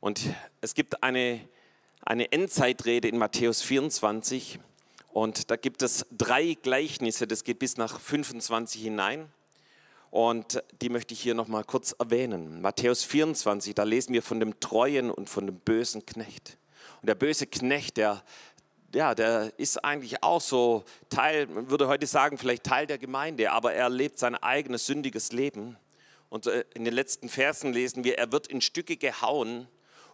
Und 0.00 0.20
es 0.60 0.74
gibt 0.74 1.02
eine, 1.02 1.48
eine 2.02 2.30
Endzeitrede 2.30 3.08
in 3.08 3.18
Matthäus 3.18 3.62
24 3.62 4.60
und 5.14 5.50
da 5.52 5.56
gibt 5.56 5.82
es 5.82 6.06
drei 6.10 6.56
Gleichnisse, 6.60 7.28
das 7.28 7.44
geht 7.44 7.60
bis 7.60 7.76
nach 7.76 8.00
25 8.00 8.82
hinein. 8.82 9.32
Und 10.10 10.62
die 10.80 10.88
möchte 10.88 11.14
ich 11.14 11.20
hier 11.20 11.34
nochmal 11.34 11.64
kurz 11.64 11.94
erwähnen. 11.98 12.60
Matthäus 12.60 13.04
24, 13.04 13.74
da 13.74 13.84
lesen 13.84 14.12
wir 14.12 14.22
von 14.22 14.40
dem 14.40 14.60
treuen 14.60 15.10
und 15.10 15.30
von 15.30 15.46
dem 15.46 15.58
bösen 15.58 16.04
Knecht. 16.04 16.56
Und 17.00 17.06
der 17.08 17.14
böse 17.14 17.46
Knecht, 17.46 17.96
der, 17.96 18.24
ja, 18.94 19.14
der 19.14 19.52
ist 19.58 19.84
eigentlich 19.84 20.22
auch 20.22 20.40
so 20.40 20.84
Teil, 21.08 21.46
man 21.46 21.70
würde 21.70 21.88
heute 21.88 22.06
sagen, 22.06 22.38
vielleicht 22.38 22.64
Teil 22.64 22.86
der 22.86 22.98
Gemeinde, 22.98 23.50
aber 23.50 23.72
er 23.72 23.88
lebt 23.88 24.18
sein 24.18 24.34
eigenes 24.34 24.86
sündiges 24.86 25.32
Leben. 25.32 25.76
Und 26.28 26.46
äh, 26.46 26.64
in 26.74 26.84
den 26.84 26.94
letzten 26.94 27.28
Versen 27.28 27.72
lesen 27.72 28.04
wir, 28.04 28.18
er 28.18 28.32
wird 28.32 28.46
in 28.46 28.60
Stücke 28.60 28.96
gehauen 28.96 29.68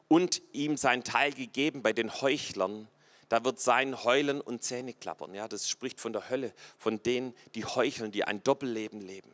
und 0.09 0.43
ihm 0.53 0.77
sein 0.77 1.05
Teil 1.05 1.33
gegeben 1.33 1.83
bei 1.83 1.93
den 1.93 2.21
Heuchlern. 2.21 2.89
Da 3.29 3.45
wird 3.45 3.61
sein 3.61 4.03
Heulen 4.03 4.41
und 4.41 4.65
Zähne 4.65 4.93
klappern. 4.93 5.35
Ja, 5.35 5.47
das 5.47 5.69
spricht 5.69 6.01
von 6.01 6.13
der 6.13 6.29
Hölle, 6.29 6.53
von 6.79 7.01
denen, 7.03 7.33
die 7.55 7.65
heucheln, 7.65 8.11
die 8.11 8.25
ein 8.25 8.43
Doppelleben 8.43 9.01
leben. 9.01 9.31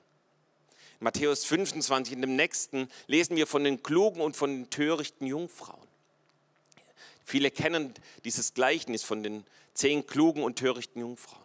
In 1.00 1.04
Matthäus 1.04 1.44
25, 1.44 2.14
in 2.14 2.20
dem 2.20 2.36
nächsten, 2.36 2.88
lesen 3.06 3.36
wir 3.36 3.46
von 3.46 3.64
den 3.64 3.82
klugen 3.82 4.20
und 4.20 4.36
von 4.36 4.50
den 4.50 4.70
törichten 4.70 5.26
Jungfrauen. 5.26 5.85
Viele 7.28 7.50
kennen 7.50 7.92
dieses 8.24 8.54
Gleichnis 8.54 9.02
von 9.02 9.24
den 9.24 9.44
zehn 9.74 10.06
klugen 10.06 10.44
und 10.44 10.60
törichten 10.60 11.00
Jungfrauen. 11.00 11.42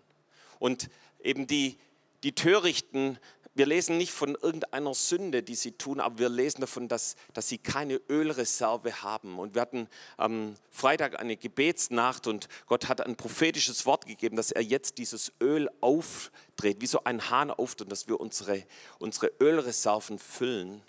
Und 0.59 0.89
eben 1.23 1.47
die, 1.47 1.79
die 2.21 2.33
Törichten 2.33 3.17
wir 3.53 3.65
lesen 3.65 3.97
nicht 3.97 4.13
von 4.13 4.35
irgendeiner 4.35 4.93
Sünde, 4.93 5.43
die 5.43 5.55
sie 5.55 5.73
tun, 5.73 5.99
aber 5.99 6.19
wir 6.19 6.29
lesen 6.29 6.61
davon, 6.61 6.87
dass, 6.87 7.17
dass 7.33 7.49
sie 7.49 7.57
keine 7.57 7.99
Ölreserve 8.09 9.03
haben. 9.03 9.39
Und 9.39 9.55
wir 9.55 9.61
hatten 9.61 9.89
am 10.15 10.55
Freitag 10.69 11.19
eine 11.19 11.35
Gebetsnacht 11.35 12.27
und 12.27 12.47
Gott 12.67 12.87
hat 12.87 13.01
ein 13.01 13.17
prophetisches 13.17 13.85
Wort 13.85 14.05
gegeben, 14.05 14.37
dass 14.37 14.51
er 14.51 14.61
jetzt 14.61 14.99
dieses 14.99 15.33
Öl 15.41 15.69
aufdreht, 15.81 16.77
wie 16.79 16.87
so 16.87 17.03
ein 17.03 17.29
Hahn 17.29 17.51
aufdreht, 17.51 17.91
dass 17.91 18.07
wir 18.07 18.21
unsere, 18.21 18.63
unsere 18.99 19.33
Ölreserven 19.41 20.17
füllen. 20.17 20.81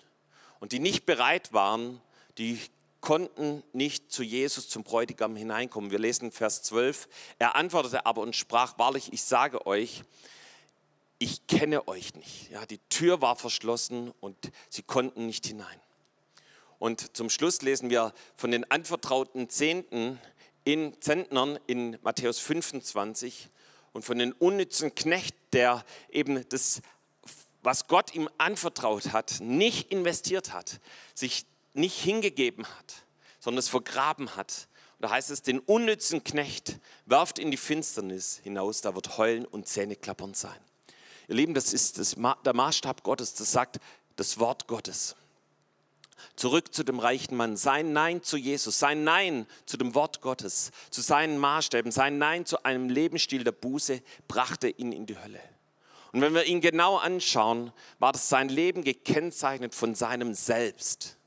Und 0.61 0.71
die 0.71 0.79
nicht 0.79 1.05
bereit 1.05 1.51
waren, 1.51 1.99
die 2.37 2.61
konnten 3.03 3.63
nicht 3.73 4.13
zu 4.13 4.23
Jesus, 4.23 4.69
zum 4.69 4.83
Bräutigam 4.83 5.35
hineinkommen. 5.35 5.91
Wir 5.91 5.99
lesen 5.99 6.31
Vers 6.31 6.63
12. 6.63 7.09
Er 7.37 7.57
antwortete 7.57 8.05
aber 8.05 8.21
und 8.21 8.33
sprach, 8.33 8.79
wahrlich, 8.79 9.11
ich 9.11 9.23
sage 9.23 9.67
euch, 9.67 10.03
ich 11.19 11.45
kenne 11.47 11.85
euch 11.89 12.15
nicht. 12.15 12.49
Ja, 12.49 12.65
die 12.65 12.79
Tür 12.87 13.21
war 13.21 13.35
verschlossen 13.35 14.13
und 14.21 14.37
sie 14.69 14.83
konnten 14.83 15.25
nicht 15.25 15.45
hinein. 15.45 15.81
Und 16.79 17.15
zum 17.15 17.29
Schluss 17.29 17.61
lesen 17.61 17.89
wir 17.89 18.13
von 18.37 18.51
den 18.51 18.71
anvertrauten 18.71 19.49
Zehnten 19.49 20.17
in 20.63 20.95
Zentnern 21.01 21.59
in 21.67 21.97
Matthäus 22.03 22.39
25 22.39 23.49
und 23.91 24.05
von 24.05 24.17
den 24.17 24.31
unnützen 24.31 24.95
Knecht, 24.95 25.35
der 25.51 25.83
eben 26.09 26.47
das, 26.47 26.81
was 27.63 27.87
Gott 27.87 28.15
ihm 28.15 28.29
anvertraut 28.37 29.11
hat, 29.11 29.41
nicht 29.41 29.91
investiert 29.91 30.53
hat, 30.53 30.79
sich 31.13 31.45
nicht 31.73 31.99
hingegeben 31.99 32.65
hat, 32.65 33.05
sondern 33.39 33.59
es 33.59 33.69
vergraben 33.69 34.35
hat. 34.35 34.67
Und 34.97 35.03
da 35.03 35.09
heißt 35.09 35.31
es, 35.31 35.41
den 35.41 35.59
unnützen 35.59 36.23
Knecht 36.23 36.79
werft 37.05 37.39
in 37.39 37.51
die 37.51 37.57
Finsternis 37.57 38.39
hinaus, 38.43 38.81
da 38.81 38.95
wird 38.95 39.17
Heulen 39.17 39.45
und 39.45 39.67
Zähneklappern 39.67 40.33
sein. 40.33 40.59
Ihr 41.27 41.35
Lieben, 41.35 41.53
das 41.53 41.73
ist 41.73 41.97
das, 41.97 42.15
der 42.45 42.53
Maßstab 42.53 43.03
Gottes, 43.03 43.33
das 43.33 43.51
sagt 43.51 43.79
das 44.15 44.39
Wort 44.39 44.67
Gottes. 44.67 45.15
Zurück 46.35 46.73
zu 46.73 46.83
dem 46.83 46.99
reichen 46.99 47.35
Mann. 47.35 47.57
Sein 47.57 47.93
Nein 47.93 48.23
zu 48.23 48.37
Jesus, 48.37 48.79
sein 48.79 49.03
Nein 49.03 49.45
zu 49.65 49.77
dem 49.77 49.93
Wort 49.93 50.21
Gottes, 50.21 50.71
zu 50.89 51.01
seinen 51.01 51.37
Maßstäben, 51.37 51.91
sein 51.91 52.17
Nein 52.17 52.45
zu 52.45 52.63
einem 52.63 52.89
Lebensstil 52.89 53.43
der 53.43 53.51
Buße 53.51 54.01
brachte 54.27 54.69
ihn 54.69 54.91
in 54.91 55.05
die 55.05 55.17
Hölle. 55.17 55.41
Und 56.11 56.21
wenn 56.21 56.33
wir 56.33 56.45
ihn 56.45 56.61
genau 56.61 56.97
anschauen, 56.97 57.71
war 57.99 58.11
das 58.11 58.29
sein 58.29 58.49
Leben 58.49 58.83
gekennzeichnet 58.83 59.73
von 59.73 59.95
seinem 59.95 60.33
Selbst, 60.33 61.17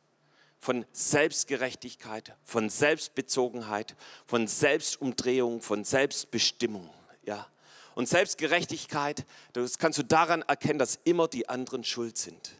von 0.66 0.84
Selbstgerechtigkeit, 0.90 2.34
von 2.42 2.68
Selbstbezogenheit, 2.68 3.94
von 4.26 4.48
Selbstumdrehung, 4.48 5.62
von 5.62 5.84
Selbstbestimmung. 5.84 6.90
Ja. 7.24 7.46
Und 7.94 8.08
Selbstgerechtigkeit, 8.08 9.24
das 9.52 9.78
kannst 9.78 10.00
du 10.00 10.02
daran 10.02 10.42
erkennen, 10.42 10.80
dass 10.80 10.98
immer 11.04 11.28
die 11.28 11.48
anderen 11.48 11.84
schuld 11.84 12.18
sind. 12.18 12.50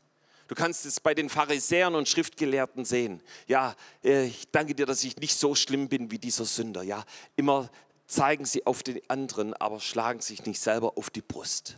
Du 0.47 0.55
kannst 0.55 0.87
es 0.87 1.01
bei 1.01 1.15
den 1.15 1.29
Pharisäern 1.29 1.97
und 1.97 2.09
Schriftgelehrten 2.09 2.85
sehen. 2.85 3.21
Ja, 3.49 3.75
äh, 4.05 4.27
ich 4.27 4.53
danke 4.53 4.77
dir, 4.77 4.87
dass 4.87 5.03
ich 5.03 5.17
nicht 5.17 5.35
so 5.35 5.57
schlimm 5.57 5.89
bin 5.89 6.13
wie 6.13 6.21
dieser 6.21 6.45
Sünder. 6.45 6.85
Ja, 6.85 7.05
immer 7.35 7.69
zeigen 8.07 8.45
sie 8.45 8.67
auf 8.67 8.85
den 8.85 9.01
anderen, 9.11 9.53
aber 9.55 9.81
schlagen 9.81 10.21
sich 10.21 10.47
nicht 10.47 10.61
selber 10.61 10.97
auf 10.97 11.11
die 11.11 11.23
Brust. 11.23 11.77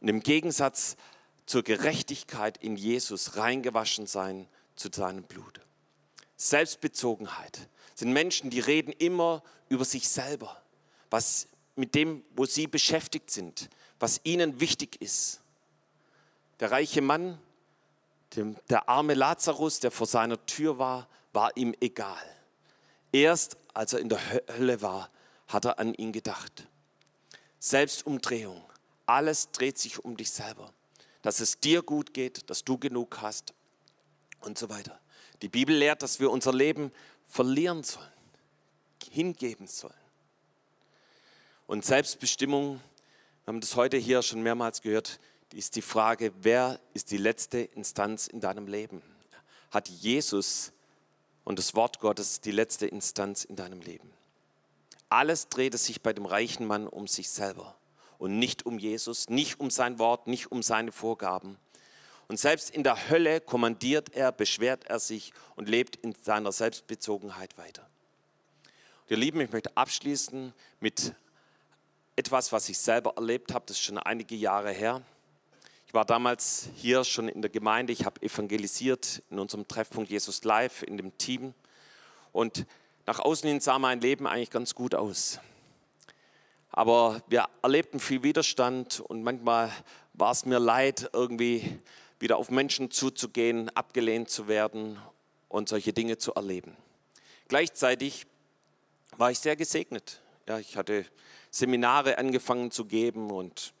Und 0.00 0.08
im 0.08 0.24
Gegensatz 0.24 0.96
zur 1.46 1.62
Gerechtigkeit 1.62 2.56
in 2.56 2.74
Jesus 2.74 3.36
reingewaschen 3.36 4.08
sein 4.08 4.48
zu 4.82 4.90
seinem 4.92 5.22
Blut. 5.22 5.60
Selbstbezogenheit 6.36 7.68
sind 7.94 8.12
Menschen, 8.12 8.50
die 8.50 8.58
reden 8.58 8.92
immer 8.92 9.42
über 9.68 9.84
sich 9.84 10.08
selber, 10.08 10.60
was 11.08 11.46
mit 11.76 11.94
dem, 11.94 12.24
wo 12.34 12.46
sie 12.46 12.66
beschäftigt 12.66 13.30
sind, 13.30 13.70
was 14.00 14.20
ihnen 14.24 14.60
wichtig 14.60 15.00
ist. 15.00 15.40
Der 16.58 16.72
reiche 16.72 17.00
Mann, 17.00 17.38
der 18.34 18.88
arme 18.88 19.14
Lazarus, 19.14 19.78
der 19.78 19.90
vor 19.90 20.06
seiner 20.06 20.44
Tür 20.46 20.78
war, 20.78 21.08
war 21.32 21.56
ihm 21.56 21.74
egal. 21.80 22.22
Erst 23.12 23.56
als 23.74 23.92
er 23.92 24.00
in 24.00 24.08
der 24.08 24.20
Hölle 24.48 24.82
war, 24.82 25.10
hat 25.48 25.64
er 25.64 25.78
an 25.78 25.94
ihn 25.94 26.12
gedacht. 26.12 26.66
Selbstumdrehung. 27.60 28.62
Alles 29.06 29.50
dreht 29.52 29.78
sich 29.78 30.04
um 30.04 30.16
dich 30.16 30.30
selber. 30.30 30.72
Dass 31.20 31.40
es 31.40 31.60
dir 31.60 31.82
gut 31.82 32.14
geht, 32.14 32.50
dass 32.50 32.64
du 32.64 32.78
genug 32.78 33.20
hast 33.20 33.54
und 34.44 34.58
so 34.58 34.68
weiter. 34.68 34.98
Die 35.42 35.48
Bibel 35.48 35.74
lehrt, 35.74 36.02
dass 36.02 36.20
wir 36.20 36.30
unser 36.30 36.52
Leben 36.52 36.92
verlieren 37.26 37.82
sollen, 37.82 38.06
hingeben 39.10 39.66
sollen. 39.66 39.94
Und 41.66 41.84
Selbstbestimmung, 41.84 42.80
wir 43.44 43.52
haben 43.52 43.60
das 43.60 43.76
heute 43.76 43.96
hier 43.96 44.22
schon 44.22 44.42
mehrmals 44.42 44.82
gehört, 44.82 45.18
ist 45.52 45.76
die 45.76 45.82
Frage, 45.82 46.32
wer 46.40 46.80
ist 46.94 47.10
die 47.10 47.16
letzte 47.16 47.58
Instanz 47.58 48.26
in 48.26 48.40
deinem 48.40 48.66
Leben? 48.66 49.02
Hat 49.70 49.88
Jesus 49.88 50.72
und 51.44 51.58
das 51.58 51.74
Wort 51.74 51.98
Gottes 52.00 52.40
die 52.40 52.52
letzte 52.52 52.86
Instanz 52.86 53.44
in 53.44 53.56
deinem 53.56 53.80
Leben? 53.80 54.10
Alles 55.08 55.48
drehte 55.48 55.76
sich 55.76 56.00
bei 56.00 56.12
dem 56.12 56.24
reichen 56.24 56.66
Mann 56.66 56.86
um 56.86 57.06
sich 57.06 57.28
selber 57.28 57.76
und 58.18 58.38
nicht 58.38 58.64
um 58.64 58.78
Jesus, 58.78 59.28
nicht 59.28 59.60
um 59.60 59.70
sein 59.70 59.98
Wort, 59.98 60.26
nicht 60.26 60.50
um 60.52 60.62
seine 60.62 60.92
Vorgaben. 60.92 61.58
Und 62.32 62.38
selbst 62.38 62.70
in 62.70 62.82
der 62.82 63.10
Hölle 63.10 63.42
kommandiert 63.42 64.14
er, 64.14 64.32
beschwert 64.32 64.86
er 64.86 64.98
sich 64.98 65.34
und 65.54 65.68
lebt 65.68 65.96
in 65.96 66.14
seiner 66.14 66.50
Selbstbezogenheit 66.50 67.58
weiter. 67.58 67.86
Und 69.02 69.10
ihr 69.10 69.18
Lieben, 69.18 69.38
ich 69.42 69.52
möchte 69.52 69.76
abschließen 69.76 70.54
mit 70.80 71.12
etwas, 72.16 72.50
was 72.50 72.70
ich 72.70 72.78
selber 72.78 73.12
erlebt 73.16 73.52
habe, 73.52 73.66
das 73.66 73.76
ist 73.76 73.82
schon 73.82 73.98
einige 73.98 74.34
Jahre 74.34 74.72
her. 74.72 75.02
Ich 75.86 75.92
war 75.92 76.06
damals 76.06 76.70
hier 76.74 77.04
schon 77.04 77.28
in 77.28 77.42
der 77.42 77.50
Gemeinde, 77.50 77.92
ich 77.92 78.06
habe 78.06 78.22
evangelisiert 78.22 79.20
in 79.28 79.38
unserem 79.38 79.68
Treffpunkt 79.68 80.10
Jesus 80.10 80.42
Live, 80.42 80.82
in 80.84 80.96
dem 80.96 81.18
Team. 81.18 81.52
Und 82.32 82.64
nach 83.04 83.18
außen 83.18 83.46
hin 83.46 83.60
sah 83.60 83.78
mein 83.78 84.00
Leben 84.00 84.26
eigentlich 84.26 84.48
ganz 84.48 84.74
gut 84.74 84.94
aus. 84.94 85.38
Aber 86.70 87.20
wir 87.28 87.50
erlebten 87.60 88.00
viel 88.00 88.22
Widerstand 88.22 89.00
und 89.00 89.22
manchmal 89.22 89.70
war 90.14 90.32
es 90.32 90.46
mir 90.46 90.58
leid, 90.58 91.10
irgendwie 91.12 91.78
wieder 92.22 92.36
auf 92.36 92.50
Menschen 92.50 92.92
zuzugehen, 92.92 93.68
abgelehnt 93.76 94.30
zu 94.30 94.46
werden 94.46 94.98
und 95.48 95.68
solche 95.68 95.92
Dinge 95.92 96.18
zu 96.18 96.32
erleben. 96.34 96.76
Gleichzeitig 97.48 98.26
war 99.16 99.32
ich 99.32 99.40
sehr 99.40 99.56
gesegnet. 99.56 100.22
Ja, 100.48 100.58
ich 100.58 100.76
hatte 100.76 101.04
Seminare 101.50 102.18
angefangen 102.18 102.70
zu 102.70 102.84
geben 102.84 103.30
und 103.30 103.74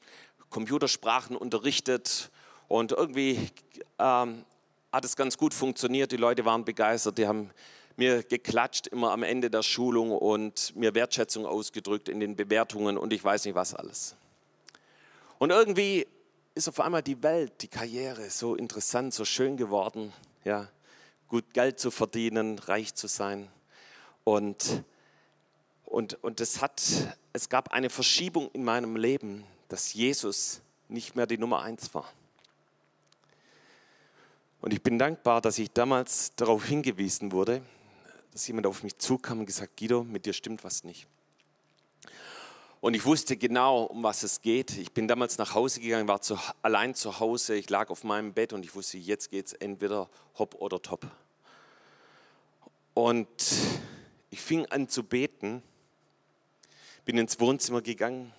Computersprachen 0.50 1.36
unterrichtet. 1.36 2.30
Und 2.66 2.90
irgendwie 2.90 3.48
ähm, 3.98 4.44
hat 4.92 5.04
es 5.04 5.14
ganz 5.14 5.38
gut 5.38 5.54
funktioniert. 5.54 6.10
Die 6.10 6.16
Leute 6.16 6.44
waren 6.44 6.64
begeistert. 6.64 7.18
Die 7.18 7.28
haben 7.28 7.50
mir 7.96 8.24
geklatscht 8.24 8.88
immer 8.88 9.12
am 9.12 9.22
Ende 9.22 9.50
der 9.50 9.62
Schulung 9.62 10.10
und 10.10 10.74
mir 10.74 10.94
Wertschätzung 10.96 11.46
ausgedrückt 11.46 12.08
in 12.08 12.18
den 12.18 12.34
Bewertungen 12.34 12.98
und 12.98 13.12
ich 13.12 13.22
weiß 13.22 13.44
nicht 13.44 13.54
was 13.54 13.74
alles. 13.74 14.16
Und 15.38 15.50
irgendwie 15.50 16.06
ist 16.54 16.68
auf 16.68 16.80
einmal 16.80 17.02
die 17.02 17.22
Welt, 17.22 17.62
die 17.62 17.68
Karriere 17.68 18.30
so 18.30 18.54
interessant, 18.54 19.14
so 19.14 19.24
schön 19.24 19.56
geworden, 19.56 20.12
ja, 20.44 20.68
gut 21.28 21.54
Geld 21.54 21.78
zu 21.78 21.90
verdienen, 21.90 22.58
reich 22.58 22.94
zu 22.94 23.06
sein. 23.06 23.48
Und 24.24 24.84
und, 25.92 26.14
und 26.24 26.40
es, 26.40 26.62
hat, 26.62 26.82
es 27.34 27.50
gab 27.50 27.70
eine 27.74 27.90
Verschiebung 27.90 28.50
in 28.54 28.64
meinem 28.64 28.96
Leben, 28.96 29.44
dass 29.68 29.92
Jesus 29.92 30.62
nicht 30.88 31.16
mehr 31.16 31.26
die 31.26 31.36
Nummer 31.36 31.60
eins 31.60 31.92
war. 31.92 32.10
Und 34.62 34.72
ich 34.72 34.82
bin 34.82 34.98
dankbar, 34.98 35.42
dass 35.42 35.58
ich 35.58 35.70
damals 35.70 36.34
darauf 36.34 36.64
hingewiesen 36.64 37.30
wurde, 37.30 37.60
dass 38.32 38.46
jemand 38.46 38.66
auf 38.66 38.82
mich 38.82 38.96
zukam 38.96 39.40
und 39.40 39.46
gesagt, 39.46 39.76
Guido, 39.76 40.02
mit 40.02 40.24
dir 40.24 40.32
stimmt 40.32 40.64
was 40.64 40.82
nicht. 40.82 41.06
Und 42.82 42.92
ich 42.94 43.06
wusste 43.06 43.38
genau, 43.38 43.84
um 43.84 44.02
was 44.02 44.24
es 44.24 44.42
geht. 44.42 44.76
Ich 44.76 44.92
bin 44.92 45.08
damals 45.08 45.38
nach 45.38 45.54
Hause 45.54 45.80
gegangen, 45.80 46.08
war 46.08 46.20
zu, 46.20 46.36
allein 46.60 46.94
zu 46.94 47.20
Hause, 47.20 47.54
ich 47.54 47.70
lag 47.70 47.88
auf 47.88 48.04
meinem 48.04 48.34
Bett 48.34 48.52
und 48.52 48.64
ich 48.64 48.74
wusste, 48.74 48.98
jetzt 48.98 49.30
geht 49.30 49.46
es 49.46 49.52
entweder 49.54 50.10
hopp 50.36 50.56
oder 50.56 50.82
top. 50.82 51.06
Und 52.92 53.28
ich 54.30 54.40
fing 54.40 54.66
an 54.66 54.88
zu 54.88 55.04
beten 55.04 55.62
bin 57.04 57.18
ins 57.18 57.40
Wohnzimmer 57.40 57.82
gegangen 57.82 58.32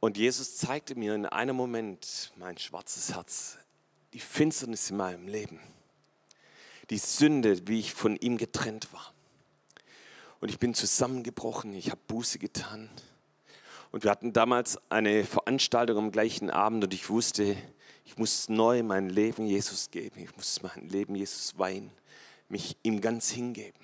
und 0.00 0.16
Jesus 0.16 0.56
zeigte 0.56 0.94
mir 0.94 1.14
in 1.14 1.26
einem 1.26 1.56
Moment 1.56 2.32
mein 2.36 2.56
schwarzes 2.58 3.14
Herz, 3.14 3.58
die 4.12 4.20
Finsternis 4.20 4.90
in 4.90 4.96
meinem 4.96 5.28
Leben, 5.28 5.60
die 6.90 6.98
Sünde, 6.98 7.66
wie 7.68 7.80
ich 7.80 7.94
von 7.94 8.16
ihm 8.16 8.36
getrennt 8.38 8.92
war. 8.92 9.14
Und 10.40 10.50
ich 10.50 10.58
bin 10.58 10.74
zusammengebrochen, 10.74 11.74
ich 11.74 11.90
habe 11.90 12.00
Buße 12.06 12.38
getan. 12.38 12.88
Und 13.90 14.04
wir 14.04 14.10
hatten 14.10 14.32
damals 14.32 14.78
eine 14.90 15.24
Veranstaltung 15.24 15.96
am 15.98 16.12
gleichen 16.12 16.50
Abend 16.50 16.84
und 16.84 16.94
ich 16.94 17.08
wusste, 17.08 17.56
ich 18.04 18.16
muss 18.18 18.48
neu 18.48 18.82
mein 18.82 19.08
Leben 19.08 19.46
Jesus 19.46 19.90
geben, 19.90 20.20
ich 20.20 20.34
muss 20.36 20.62
mein 20.62 20.88
Leben 20.88 21.14
Jesus 21.14 21.58
weihen, 21.58 21.90
mich 22.48 22.76
ihm 22.82 23.00
ganz 23.00 23.30
hingeben. 23.30 23.78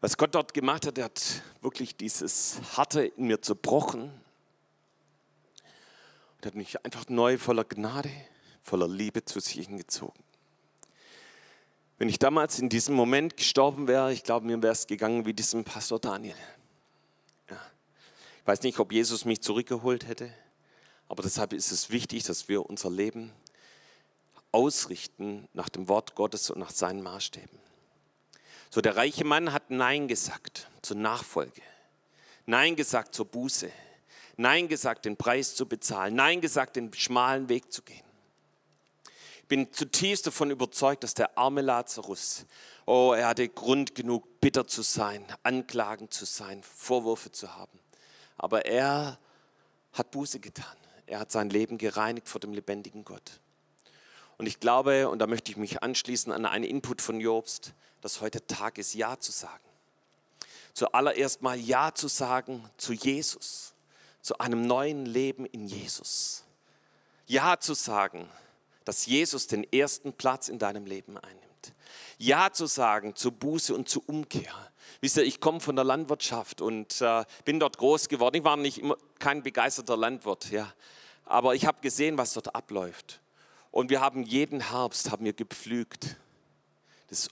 Was 0.00 0.16
Gott 0.16 0.34
dort 0.34 0.52
gemacht 0.52 0.86
hat, 0.86 0.98
er 0.98 1.04
hat 1.04 1.42
wirklich 1.62 1.96
dieses 1.96 2.60
Harte 2.76 3.06
in 3.06 3.26
mir 3.26 3.40
zerbrochen. 3.40 4.12
Und 6.36 6.46
hat 6.46 6.54
mich 6.54 6.84
einfach 6.84 7.08
neu 7.08 7.38
voller 7.38 7.64
Gnade, 7.64 8.10
voller 8.62 8.88
Liebe 8.88 9.24
zu 9.24 9.40
sich 9.40 9.66
hingezogen. 9.66 10.23
Wenn 11.98 12.08
ich 12.08 12.18
damals 12.18 12.58
in 12.58 12.68
diesem 12.68 12.94
Moment 12.94 13.36
gestorben 13.36 13.86
wäre, 13.86 14.12
ich 14.12 14.24
glaube, 14.24 14.46
mir 14.46 14.60
wäre 14.62 14.72
es 14.72 14.86
gegangen 14.86 15.26
wie 15.26 15.32
diesem 15.32 15.64
Pastor 15.64 16.00
Daniel. 16.00 16.34
Ja. 17.48 17.60
Ich 18.40 18.46
weiß 18.46 18.62
nicht, 18.62 18.78
ob 18.80 18.92
Jesus 18.92 19.24
mich 19.24 19.42
zurückgeholt 19.42 20.08
hätte, 20.08 20.32
aber 21.08 21.22
deshalb 21.22 21.52
ist 21.52 21.70
es 21.70 21.90
wichtig, 21.90 22.24
dass 22.24 22.48
wir 22.48 22.68
unser 22.68 22.90
Leben 22.90 23.32
ausrichten 24.50 25.48
nach 25.52 25.68
dem 25.68 25.88
Wort 25.88 26.14
Gottes 26.14 26.50
und 26.50 26.58
nach 26.58 26.70
seinen 26.70 27.02
Maßstäben. 27.02 27.58
So, 28.70 28.80
der 28.80 28.96
reiche 28.96 29.24
Mann 29.24 29.52
hat 29.52 29.70
Nein 29.70 30.08
gesagt 30.08 30.68
zur 30.82 30.96
Nachfolge. 30.96 31.62
Nein 32.46 32.74
gesagt 32.74 33.14
zur 33.14 33.26
Buße. 33.26 33.70
Nein 34.36 34.66
gesagt, 34.66 35.04
den 35.04 35.16
Preis 35.16 35.54
zu 35.54 35.66
bezahlen. 35.66 36.16
Nein 36.16 36.40
gesagt, 36.40 36.74
den 36.74 36.92
schmalen 36.92 37.48
Weg 37.48 37.72
zu 37.72 37.82
gehen. 37.82 38.02
Ich 39.44 39.48
bin 39.48 39.70
zutiefst 39.74 40.26
davon 40.26 40.50
überzeugt, 40.50 41.04
dass 41.04 41.12
der 41.12 41.36
arme 41.36 41.60
Lazarus, 41.60 42.46
oh, 42.86 43.12
er 43.12 43.28
hatte 43.28 43.46
Grund 43.46 43.94
genug, 43.94 44.40
bitter 44.40 44.66
zu 44.66 44.80
sein, 44.80 45.22
anklagend 45.42 46.14
zu 46.14 46.24
sein, 46.24 46.62
Vorwürfe 46.62 47.30
zu 47.30 47.54
haben. 47.54 47.78
Aber 48.38 48.64
er 48.64 49.18
hat 49.92 50.10
Buße 50.12 50.40
getan. 50.40 50.74
Er 51.04 51.18
hat 51.18 51.30
sein 51.30 51.50
Leben 51.50 51.76
gereinigt 51.76 52.26
vor 52.26 52.40
dem 52.40 52.54
lebendigen 52.54 53.04
Gott. 53.04 53.38
Und 54.38 54.46
ich 54.46 54.60
glaube, 54.60 55.10
und 55.10 55.18
da 55.18 55.26
möchte 55.26 55.50
ich 55.50 55.58
mich 55.58 55.82
anschließen 55.82 56.32
an 56.32 56.46
einen 56.46 56.64
Input 56.64 57.02
von 57.02 57.20
Jobst, 57.20 57.74
dass 58.00 58.22
heute 58.22 58.46
Tag 58.46 58.78
ist, 58.78 58.94
Ja 58.94 59.18
zu 59.18 59.30
sagen. 59.30 59.62
Zuallererst 60.72 61.42
mal 61.42 61.60
Ja 61.60 61.92
zu 61.92 62.08
sagen 62.08 62.64
zu 62.78 62.94
Jesus, 62.94 63.74
zu 64.22 64.38
einem 64.38 64.66
neuen 64.66 65.04
Leben 65.04 65.44
in 65.44 65.66
Jesus. 65.66 66.44
Ja 67.26 67.60
zu 67.60 67.74
sagen, 67.74 68.26
dass 68.84 69.06
Jesus 69.06 69.46
den 69.46 69.64
ersten 69.72 70.12
Platz 70.12 70.48
in 70.48 70.58
deinem 70.58 70.86
Leben 70.86 71.16
einnimmt. 71.18 71.44
Ja 72.18 72.52
zu 72.52 72.66
sagen 72.66 73.16
zu 73.16 73.32
Buße 73.32 73.74
und 73.74 73.88
zu 73.88 74.02
Umkehr. 74.06 74.52
Wisst 75.00 75.16
ihr, 75.16 75.24
ich 75.24 75.40
komme 75.40 75.60
von 75.60 75.76
der 75.76 75.84
Landwirtschaft 75.84 76.60
und 76.60 77.00
äh, 77.00 77.24
bin 77.44 77.60
dort 77.60 77.78
groß 77.78 78.08
geworden. 78.08 78.36
Ich 78.36 78.44
war 78.44 78.56
nicht 78.56 78.78
immer 78.78 78.96
kein 79.18 79.42
begeisterter 79.42 79.96
Landwirt, 79.96 80.50
ja, 80.50 80.72
aber 81.24 81.54
ich 81.54 81.66
habe 81.66 81.80
gesehen, 81.80 82.18
was 82.18 82.32
dort 82.34 82.54
abläuft. 82.54 83.20
Und 83.70 83.90
wir 83.90 84.00
haben 84.00 84.22
jeden 84.22 84.70
Herbst 84.70 85.10
haben 85.10 85.24
wir 85.24 85.32
gepflügt, 85.32 86.16
das 87.08 87.28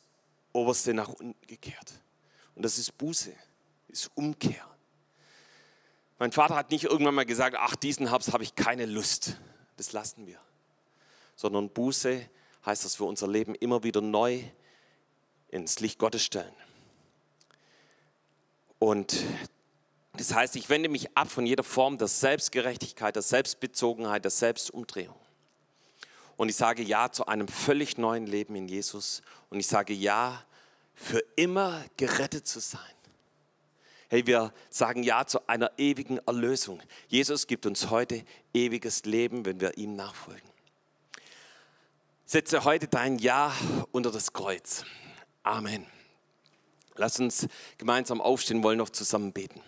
Oberste 0.52 0.92
nach 0.92 1.08
unten 1.08 1.34
gekehrt. 1.46 1.92
Und 2.54 2.64
das 2.64 2.78
ist 2.78 2.98
Buße, 2.98 3.32
ist 3.88 4.10
Umkehr. 4.14 4.66
Mein 6.18 6.32
Vater 6.32 6.54
hat 6.54 6.70
nicht 6.70 6.84
irgendwann 6.84 7.14
mal 7.14 7.26
gesagt, 7.26 7.56
ach, 7.58 7.76
diesen 7.76 8.08
Herbst 8.08 8.32
habe 8.32 8.42
ich 8.42 8.54
keine 8.54 8.86
Lust. 8.86 9.36
Das 9.76 9.92
lassen 9.92 10.26
wir. 10.26 10.38
Sondern 11.36 11.68
Buße 11.68 12.28
heißt, 12.64 12.84
dass 12.84 13.00
wir 13.00 13.06
unser 13.06 13.28
Leben 13.28 13.54
immer 13.54 13.82
wieder 13.82 14.00
neu 14.00 14.42
ins 15.48 15.80
Licht 15.80 15.98
Gottes 15.98 16.24
stellen. 16.24 16.54
Und 18.78 19.24
das 20.14 20.34
heißt, 20.34 20.56
ich 20.56 20.68
wende 20.68 20.88
mich 20.88 21.16
ab 21.16 21.30
von 21.30 21.46
jeder 21.46 21.64
Form 21.64 21.98
der 21.98 22.08
Selbstgerechtigkeit, 22.08 23.14
der 23.14 23.22
Selbstbezogenheit, 23.22 24.24
der 24.24 24.30
Selbstumdrehung. 24.30 25.16
Und 26.36 26.48
ich 26.48 26.56
sage 26.56 26.82
Ja 26.82 27.10
zu 27.10 27.26
einem 27.26 27.48
völlig 27.48 27.98
neuen 27.98 28.26
Leben 28.26 28.56
in 28.56 28.68
Jesus. 28.68 29.22
Und 29.50 29.60
ich 29.60 29.66
sage 29.66 29.92
Ja, 29.92 30.44
für 30.94 31.22
immer 31.36 31.84
gerettet 31.96 32.46
zu 32.46 32.60
sein. 32.60 32.80
Hey, 34.08 34.26
wir 34.26 34.52
sagen 34.68 35.02
Ja 35.02 35.26
zu 35.26 35.48
einer 35.48 35.70
ewigen 35.78 36.18
Erlösung. 36.26 36.82
Jesus 37.08 37.46
gibt 37.46 37.64
uns 37.64 37.88
heute 37.88 38.24
ewiges 38.52 39.04
Leben, 39.04 39.46
wenn 39.46 39.60
wir 39.60 39.78
ihm 39.78 39.96
nachfolgen. 39.96 40.51
Setze 42.32 42.64
heute 42.64 42.88
dein 42.88 43.18
Ja 43.18 43.52
unter 43.90 44.10
das 44.10 44.32
Kreuz. 44.32 44.86
Amen. 45.42 45.86
Lass 46.94 47.20
uns 47.20 47.46
gemeinsam 47.76 48.22
aufstehen, 48.22 48.62
wollen 48.62 48.78
noch 48.78 48.88
zusammen 48.88 49.34
beten. 49.34 49.60